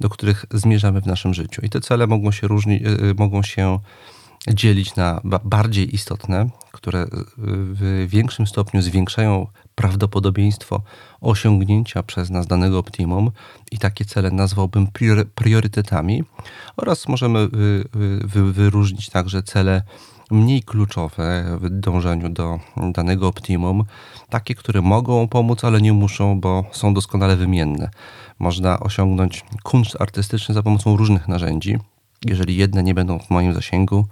do 0.00 0.08
których 0.08 0.46
zmierzamy 0.50 1.00
w 1.00 1.06
naszym 1.06 1.34
życiu. 1.34 1.62
I 1.64 1.70
te 1.70 1.80
cele 1.80 2.06
mogą 2.06 2.32
się 2.32 2.48
różnić, 2.48 2.82
e, 2.82 2.88
mogą 3.18 3.42
się 3.42 3.78
dzielić 4.48 4.96
na 4.96 5.20
bardziej 5.44 5.94
istotne, 5.94 6.50
które 6.72 7.06
w 7.36 8.06
większym 8.08 8.46
stopniu 8.46 8.82
zwiększają 8.82 9.46
prawdopodobieństwo 9.74 10.82
osiągnięcia 11.20 12.02
przez 12.02 12.30
nas 12.30 12.46
danego 12.46 12.78
optimum 12.78 13.30
i 13.70 13.78
takie 13.78 14.04
cele 14.04 14.30
nazwałbym 14.30 14.88
priorytetami 15.34 16.24
oraz 16.76 17.08
możemy 17.08 17.48
wyróżnić 18.52 19.10
także 19.10 19.42
cele 19.42 19.82
mniej 20.30 20.62
kluczowe 20.62 21.58
w 21.60 21.70
dążeniu 21.70 22.28
do 22.28 22.60
danego 22.92 23.28
optimum, 23.28 23.84
takie, 24.30 24.54
które 24.54 24.82
mogą 24.82 25.28
pomóc, 25.28 25.64
ale 25.64 25.80
nie 25.80 25.92
muszą, 25.92 26.40
bo 26.40 26.64
są 26.72 26.94
doskonale 26.94 27.36
wymienne. 27.36 27.90
Można 28.38 28.80
osiągnąć 28.80 29.44
kunszt 29.62 30.00
artystyczny 30.00 30.54
za 30.54 30.62
pomocą 30.62 30.96
różnych 30.96 31.28
narzędzi. 31.28 31.78
Jeżeli 32.24 32.56
jedne 32.56 32.82
nie 32.82 32.94
będą 32.94 33.18
w 33.18 33.30
moim 33.30 33.54
zasięgu, 33.54 34.06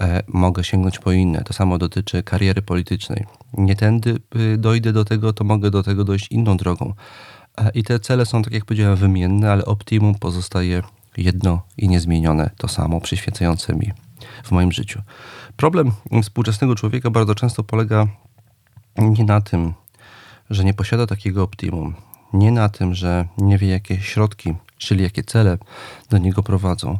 e, 0.00 0.22
mogę 0.28 0.64
sięgnąć 0.64 0.98
po 0.98 1.12
inne. 1.12 1.44
To 1.44 1.52
samo 1.52 1.78
dotyczy 1.78 2.22
kariery 2.22 2.62
politycznej. 2.62 3.24
Nie 3.58 3.76
tędy 3.76 4.18
y, 4.36 4.58
dojdę 4.58 4.92
do 4.92 5.04
tego, 5.04 5.32
to 5.32 5.44
mogę 5.44 5.70
do 5.70 5.82
tego 5.82 6.04
dojść 6.04 6.32
inną 6.32 6.56
drogą. 6.56 6.94
E, 7.58 7.70
I 7.74 7.82
te 7.82 8.00
cele 8.00 8.26
są, 8.26 8.42
tak 8.42 8.52
jak 8.52 8.64
powiedziałem, 8.64 8.96
wymienne, 8.96 9.52
ale 9.52 9.64
optimum 9.64 10.14
pozostaje 10.14 10.82
jedno 11.16 11.62
i 11.76 11.88
niezmienione, 11.88 12.50
to 12.56 12.68
samo 12.68 13.00
przyświecające 13.00 13.74
mi 13.74 14.05
w 14.44 14.50
moim 14.50 14.72
życiu. 14.72 15.02
Problem 15.56 15.92
współczesnego 16.22 16.74
człowieka 16.74 17.10
bardzo 17.10 17.34
często 17.34 17.64
polega 17.64 18.06
nie 18.98 19.24
na 19.24 19.40
tym, 19.40 19.74
że 20.50 20.64
nie 20.64 20.74
posiada 20.74 21.06
takiego 21.06 21.42
optimum, 21.42 21.94
nie 22.32 22.52
na 22.52 22.68
tym, 22.68 22.94
że 22.94 23.28
nie 23.38 23.58
wie, 23.58 23.68
jakie 23.68 24.00
środki, 24.00 24.54
czyli 24.78 25.02
jakie 25.02 25.22
cele 25.22 25.58
do 26.10 26.18
niego 26.18 26.42
prowadzą. 26.42 26.98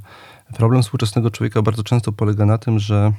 Problem 0.54 0.82
współczesnego 0.82 1.30
człowieka 1.30 1.62
bardzo 1.62 1.82
często 1.82 2.12
polega 2.12 2.46
na 2.46 2.58
tym, 2.58 2.78
że 2.78 3.12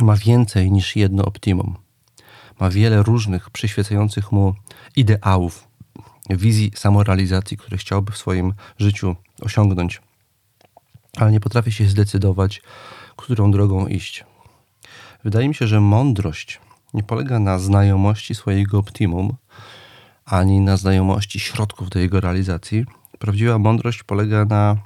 ma 0.00 0.16
więcej 0.16 0.72
niż 0.72 0.96
jedno 0.96 1.24
optimum. 1.24 1.76
Ma 2.60 2.70
wiele 2.70 3.02
różnych 3.02 3.50
przyświecających 3.50 4.32
mu 4.32 4.54
ideałów, 4.96 5.68
wizji 6.30 6.72
samorealizacji, 6.74 7.56
które 7.56 7.76
chciałby 7.76 8.12
w 8.12 8.18
swoim 8.18 8.54
życiu 8.78 9.16
osiągnąć, 9.40 10.00
ale 11.16 11.32
nie 11.32 11.40
potrafi 11.40 11.72
się 11.72 11.86
zdecydować, 11.86 12.62
którą 13.16 13.50
drogą 13.50 13.86
iść. 13.86 14.24
Wydaje 15.24 15.48
mi 15.48 15.54
się, 15.54 15.66
że 15.66 15.80
mądrość 15.80 16.60
nie 16.94 17.02
polega 17.02 17.38
na 17.38 17.58
znajomości 17.58 18.34
swojego 18.34 18.78
optimum, 18.78 19.36
ani 20.24 20.60
na 20.60 20.76
znajomości 20.76 21.40
środków 21.40 21.90
do 21.90 21.98
jego 21.98 22.20
realizacji. 22.20 22.84
Prawdziwa 23.18 23.58
mądrość 23.58 24.02
polega 24.02 24.44
na 24.44 24.76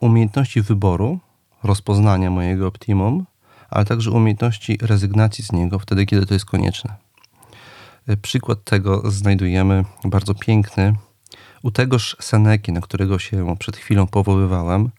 umiejętności 0.00 0.62
wyboru, 0.62 1.18
rozpoznania 1.62 2.30
mojego 2.30 2.66
optimum, 2.66 3.26
ale 3.70 3.84
także 3.84 4.10
umiejętności 4.10 4.78
rezygnacji 4.82 5.44
z 5.44 5.52
niego 5.52 5.78
wtedy, 5.78 6.06
kiedy 6.06 6.26
to 6.26 6.34
jest 6.34 6.46
konieczne. 6.46 6.94
Przykład 8.22 8.64
tego 8.64 9.10
znajdujemy 9.10 9.84
bardzo 10.04 10.34
piękny 10.34 10.94
u 11.62 11.70
tegoż 11.70 12.16
Seneki, 12.20 12.72
na 12.72 12.80
którego 12.80 13.18
się 13.18 13.56
przed 13.58 13.76
chwilą 13.76 14.06
powoływałem, 14.06 14.90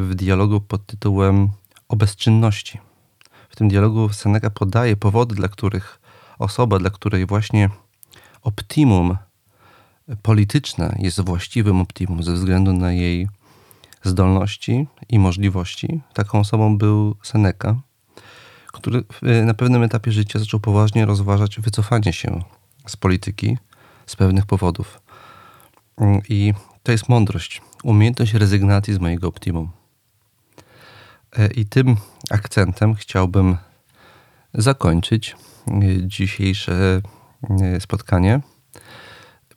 w 0.00 0.14
dialogu 0.14 0.60
pod 0.60 0.86
tytułem 0.86 1.50
O 1.88 1.96
bezczynności. 1.96 2.78
W 3.48 3.56
tym 3.56 3.68
dialogu 3.68 4.08
Seneca 4.08 4.50
podaje 4.50 4.96
powody, 4.96 5.34
dla 5.34 5.48
których 5.48 6.00
osoba, 6.38 6.78
dla 6.78 6.90
której 6.90 7.26
właśnie 7.26 7.70
optimum 8.42 9.16
polityczne 10.22 10.96
jest 10.98 11.20
właściwym 11.20 11.80
optimum 11.80 12.22
ze 12.22 12.32
względu 12.32 12.72
na 12.72 12.92
jej 12.92 13.28
zdolności 14.02 14.86
i 15.08 15.18
możliwości. 15.18 16.00
Taką 16.12 16.40
osobą 16.40 16.78
był 16.78 17.16
Seneca, 17.22 17.76
który 18.66 19.04
na 19.44 19.54
pewnym 19.54 19.82
etapie 19.82 20.12
życia 20.12 20.38
zaczął 20.38 20.60
poważnie 20.60 21.06
rozważać 21.06 21.60
wycofanie 21.60 22.12
się 22.12 22.42
z 22.86 22.96
polityki 22.96 23.58
z 24.06 24.16
pewnych 24.16 24.46
powodów. 24.46 25.00
I 26.28 26.54
to 26.82 26.92
jest 26.92 27.08
mądrość, 27.08 27.62
umiejętność 27.82 28.34
rezygnacji 28.34 28.94
z 28.94 28.98
mojego 28.98 29.28
optimum. 29.28 29.70
E, 31.38 31.46
I 31.46 31.66
tym 31.66 31.96
akcentem 32.30 32.94
chciałbym 32.94 33.56
zakończyć 34.54 35.36
e, 35.68 35.72
dzisiejsze 36.06 37.00
e, 37.60 37.80
spotkanie. 37.80 38.40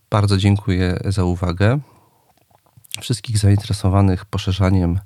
Bardzo 0.10 0.38
dziękuję 0.38 1.00
za 1.06 1.24
uwagę. 1.24 1.80
Wszystkich 3.02 3.38
zainteresowanych 3.38 4.26
poszerzaniem 4.26 5.00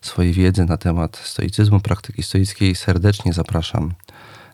swojej 0.00 0.32
wiedzy 0.32 0.64
na 0.64 0.76
temat 0.76 1.16
stoicyzmu, 1.16 1.80
praktyki 1.80 2.22
stoickiej 2.22 2.74
serdecznie 2.74 3.32
zapraszam 3.32 3.92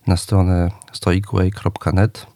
na 0.07 0.17
stronę 0.17 0.71
stoicway.net. 0.93 2.27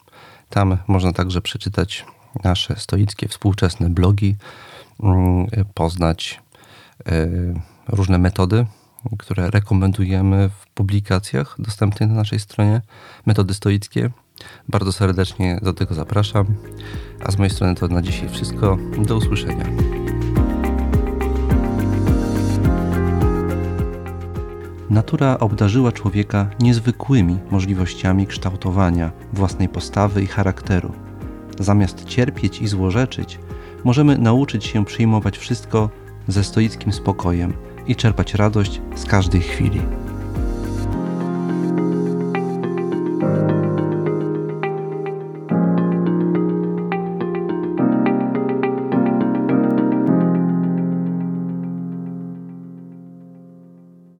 Tam 0.49 0.79
można 0.87 1.13
także 1.13 1.41
przeczytać 1.41 2.05
nasze 2.45 2.77
stoickie 2.77 3.29
współczesne 3.29 3.91
blogi, 3.91 4.37
mm, 5.03 5.47
poznać 5.75 6.41
różne 7.89 8.19
metody 8.19 8.67
które 9.19 9.51
rekomendujemy 9.51 10.49
w 10.49 10.67
publikacjach 10.67 11.57
dostępnych 11.59 12.09
na 12.09 12.15
naszej 12.15 12.41
stronie, 12.41 12.81
metody 13.27 13.55
stoickie. 13.55 14.11
Bardzo 14.69 14.93
serdecznie 14.93 15.59
do 15.63 15.73
tego 15.73 15.95
zapraszam. 15.95 16.47
A 17.25 17.31
z 17.31 17.39
mojej 17.39 17.51
strony 17.51 17.75
to 17.75 17.89
na 17.89 18.03
dzisiaj 18.03 18.29
wszystko. 18.29 18.79
Do 19.07 19.17
usłyszenia. 19.17 19.65
Natura 24.91 25.39
obdarzyła 25.39 25.93
człowieka 25.93 26.51
niezwykłymi 26.61 27.39
możliwościami 27.51 28.27
kształtowania 28.27 29.11
własnej 29.33 29.69
postawy 29.69 30.23
i 30.23 30.27
charakteru. 30.27 31.08
Zamiast 31.59 32.05
cierpieć 32.05 32.61
i 32.61 32.67
złorzeczyć, 32.67 33.39
możemy 33.85 34.19
nauczyć 34.19 34.65
się 34.65 34.85
przyjmować 34.85 35.39
wszystko 35.39 35.91
ze 36.29 36.45
stoickim 36.45 36.93
spokojem– 36.93 37.53
i 37.89 37.97
czerpać 37.97 38.35
radość 38.35 38.81
z 38.95 39.05
każdej 39.05 39.41
chwili. 39.41 39.81